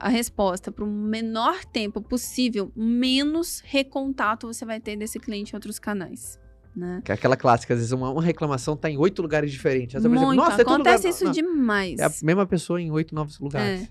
[0.00, 5.56] a resposta para o menor tempo possível, menos recontato você vai ter desse cliente em
[5.56, 6.38] outros canais.
[6.74, 7.00] Né?
[7.04, 9.94] Que é aquela clássica, às vezes uma, uma reclamação tá em oito lugares diferentes.
[9.94, 10.36] Por exemplo, Muito.
[10.36, 12.00] Nossa, é Acontece lugar- isso não, demais.
[12.00, 13.88] É a mesma pessoa em oito novos lugares.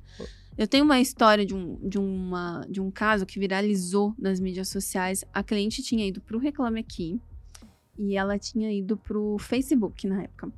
[0.58, 4.68] Eu tenho uma história de um, de, uma, de um caso que viralizou nas mídias
[4.68, 5.24] sociais.
[5.34, 7.20] A cliente tinha ido pro Reclame Aqui
[7.98, 10.52] e ela tinha ido pro Facebook na época.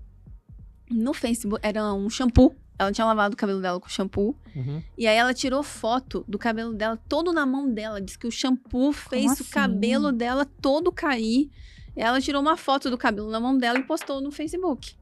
[0.89, 2.55] No Facebook era um shampoo.
[2.77, 4.35] Ela tinha lavado o cabelo dela com shampoo.
[4.55, 4.83] Uhum.
[4.97, 8.01] E aí ela tirou foto do cabelo dela todo na mão dela.
[8.01, 9.43] Diz que o shampoo fez o assim?
[9.45, 11.49] cabelo dela todo cair.
[11.95, 14.95] Ela tirou uma foto do cabelo na mão dela e postou no Facebook.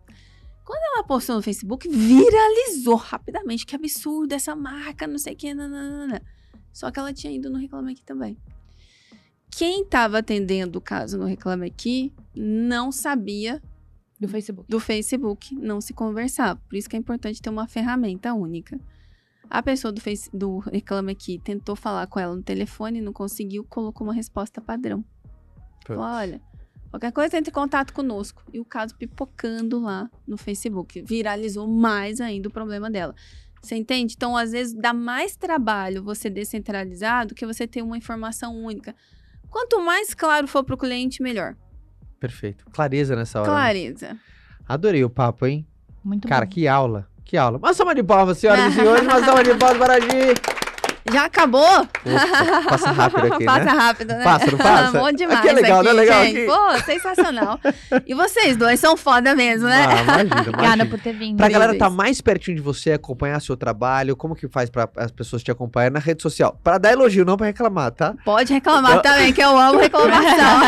[0.64, 3.66] Quando ela postou no Facebook, viralizou rapidamente.
[3.66, 5.54] Que absurdo essa marca, não sei o que.
[5.54, 6.22] Nananana.
[6.72, 8.38] Só que ela tinha ido no Reclame Aqui também.
[9.50, 13.62] Quem estava atendendo o caso no Reclame Aqui não sabia
[14.24, 14.72] Do Facebook.
[14.72, 16.56] do Facebook não se conversar.
[16.56, 18.80] Por isso que é importante ter uma ferramenta única.
[19.50, 23.66] A pessoa do, face, do Reclame Aqui tentou falar com ela no telefone, não conseguiu,
[23.66, 25.04] colocou uma resposta padrão.
[25.86, 26.42] Falou, olha,
[26.90, 28.42] qualquer coisa entre em contato conosco.
[28.54, 31.02] E o caso pipocando lá no Facebook.
[31.02, 33.14] Viralizou mais ainda o problema dela.
[33.62, 34.14] Você entende?
[34.16, 38.96] Então, às vezes, dá mais trabalho você descentralizar do que você ter uma informação única.
[39.50, 41.56] Quanto mais claro for para o cliente, melhor.
[42.28, 42.64] Perfeito.
[42.72, 43.50] Clareza nessa hora.
[43.52, 43.58] né?
[43.58, 44.18] Clareza.
[44.66, 45.68] Adorei o papo, hein?
[46.02, 46.52] Muito Cara, bom.
[46.52, 47.06] que aula.
[47.26, 47.58] Que aula.
[47.58, 49.04] Uma salva de palmas, senhoras e senhores.
[49.04, 50.63] Uma salva de palmas para a Gi.
[51.12, 51.82] Já acabou?
[51.82, 53.72] Ufa, passa rápido aqui, passa né?
[53.72, 54.24] rápido, né?
[54.24, 55.00] Passa, não passa?
[55.00, 55.94] Bom demais Aqui é legal, aqui, né?
[55.94, 56.38] Legal gente.
[56.38, 56.46] aqui.
[56.48, 57.60] Pô, sensacional.
[58.08, 59.86] e vocês dois são foda mesmo, né?
[59.86, 60.86] Ah, imagina, Obrigada imagina.
[60.86, 61.38] por ter vindo.
[61.38, 65.12] Pra galera estar mais pertinho de você, acompanhar seu trabalho, como que faz pra as
[65.12, 66.58] pessoas te acompanharem na rede social?
[66.64, 68.16] Pra dar elogio, não pra reclamar, tá?
[68.24, 70.64] Pode reclamar também, que eu amo reclamação.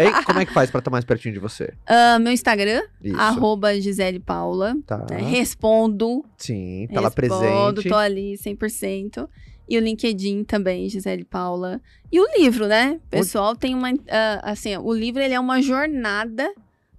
[0.00, 0.12] Hein?
[0.26, 1.72] Como é que faz pra estar mais pertinho de você?
[1.86, 3.18] Ah, meu Instagram, Isso.
[3.18, 4.74] arroba Gisele Paula.
[4.86, 4.98] Tá.
[5.10, 5.18] né?
[5.22, 6.24] Respondo.
[6.36, 7.88] Sim, tá lá respondo, presente.
[7.88, 9.28] tô ali 100%.
[9.70, 11.80] E o LinkedIn também, Gisele Paula.
[12.10, 12.98] E o livro, né?
[13.08, 13.90] Pessoal tem uma...
[14.10, 16.52] ah, assim, o livro, ele é uma jornada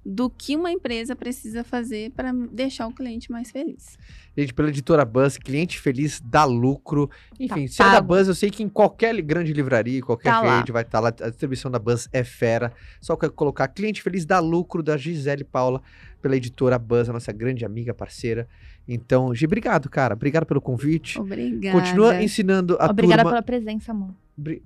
[0.05, 3.97] do que uma empresa precisa fazer para deixar o cliente mais feliz.
[4.35, 7.09] Gente, pela editora Buzz, cliente feliz dá lucro.
[7.37, 8.01] Enfim, Tá se é da.
[8.01, 11.09] Buzz, eu sei que em qualquer grande livraria, qualquer Tá rede vai estar lá.
[11.09, 12.71] A distribuição da Buzz é fera.
[13.01, 15.81] Só que colocar cliente feliz dá lucro da Gisele Paula
[16.21, 18.47] pela editora Buzz, a nossa grande amiga, parceira.
[18.87, 20.13] Então, Gi, obrigado, cara.
[20.13, 21.19] Obrigado pelo convite.
[21.19, 21.79] Obrigada.
[21.79, 24.13] Continua ensinando a Obrigada turma pela presença, amor.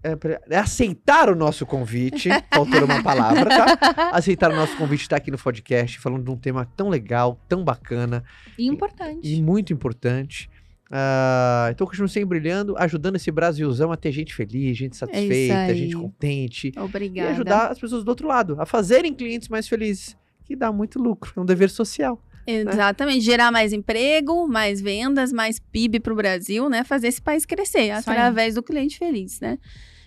[0.03, 2.29] É, é aceitar o nosso convite.
[2.53, 4.09] Faltou uma palavra, tá?
[4.13, 7.63] Aceitar o nosso convite, estar aqui no podcast, falando de um tema tão legal, tão
[7.63, 8.23] bacana
[8.57, 9.19] E importante.
[9.33, 10.49] e muito importante.
[10.89, 15.75] Ah, então, continue sempre brilhando, ajudando esse Brasilzão a ter gente feliz, gente satisfeita, aí.
[15.77, 16.71] gente contente.
[16.77, 17.29] Obrigada.
[17.29, 20.99] E ajudar as pessoas do outro lado a fazerem clientes mais felizes, que dá muito
[20.99, 21.33] lucro.
[21.35, 22.21] É um dever social.
[22.47, 26.83] Exatamente, gerar mais emprego, mais vendas, mais PIB para o Brasil, né?
[26.83, 28.15] Fazer esse país crescer Isso aí.
[28.17, 29.57] através do cliente feliz, né?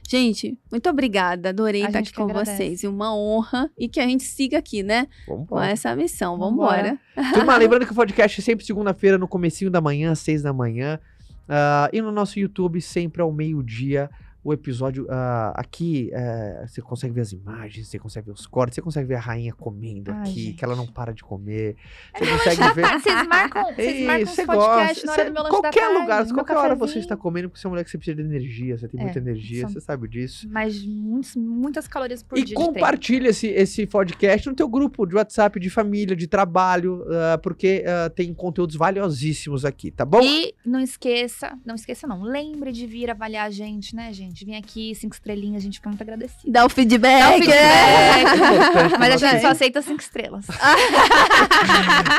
[0.09, 2.57] Gente, muito obrigada, adorei A estar aqui que com agradece.
[2.57, 2.83] vocês.
[2.83, 5.07] E uma honra e que a gente siga aqui, né?
[5.27, 6.39] Vamos Com essa missão.
[6.39, 6.99] Vambora.
[7.15, 7.35] Vambora.
[7.35, 10.51] Turma, lembrando que o podcast é sempre segunda-feira, no comecinho da manhã, às seis da
[10.53, 10.99] manhã.
[11.47, 14.09] Ah, e no nosso YouTube, sempre ao meio-dia.
[14.45, 18.77] O episódio ah, aqui, eh, você consegue ver as imagens, você consegue ver os cortes,
[18.77, 20.55] você consegue ver a rainha comendo Ai, aqui, gente.
[20.57, 21.77] que ela não para de comer.
[22.17, 22.87] Você consegue ver.
[23.01, 24.69] Vocês marcam, vocês marcam você gosta.
[24.69, 27.61] na hora Você- do meu lanche qualquer tarde, lugar, qualquer hora você está comendo, porque
[27.61, 29.81] você é mulher que você precisa de energia, você tem É, muita energia, são- você
[29.81, 30.49] sabe disso.
[30.51, 32.73] Mas muitos- muitas calorias por E dia treino.
[32.75, 37.85] compartilha esse, esse podcast no teu grupo de WhatsApp, de família, de trabalho, ah, porque
[37.87, 40.23] ah, tem conteúdos valiosíssimos aqui, tá bom?
[40.23, 44.28] E não esqueça, não esqueça não, lembre de vir avaliar a gente, né, gente?
[44.45, 46.43] Vem aqui, cinco estrelinhas, a gente fica muito agradecido.
[46.47, 47.21] Dá o feedback.
[47.21, 48.95] Dá o feedback.
[48.95, 50.47] É Mas a gente só aceita cinco estrelas.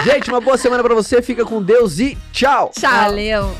[0.03, 2.72] Gente, uma boa semana pra você, fica com Deus e tchau!
[3.05, 3.55] Valeu.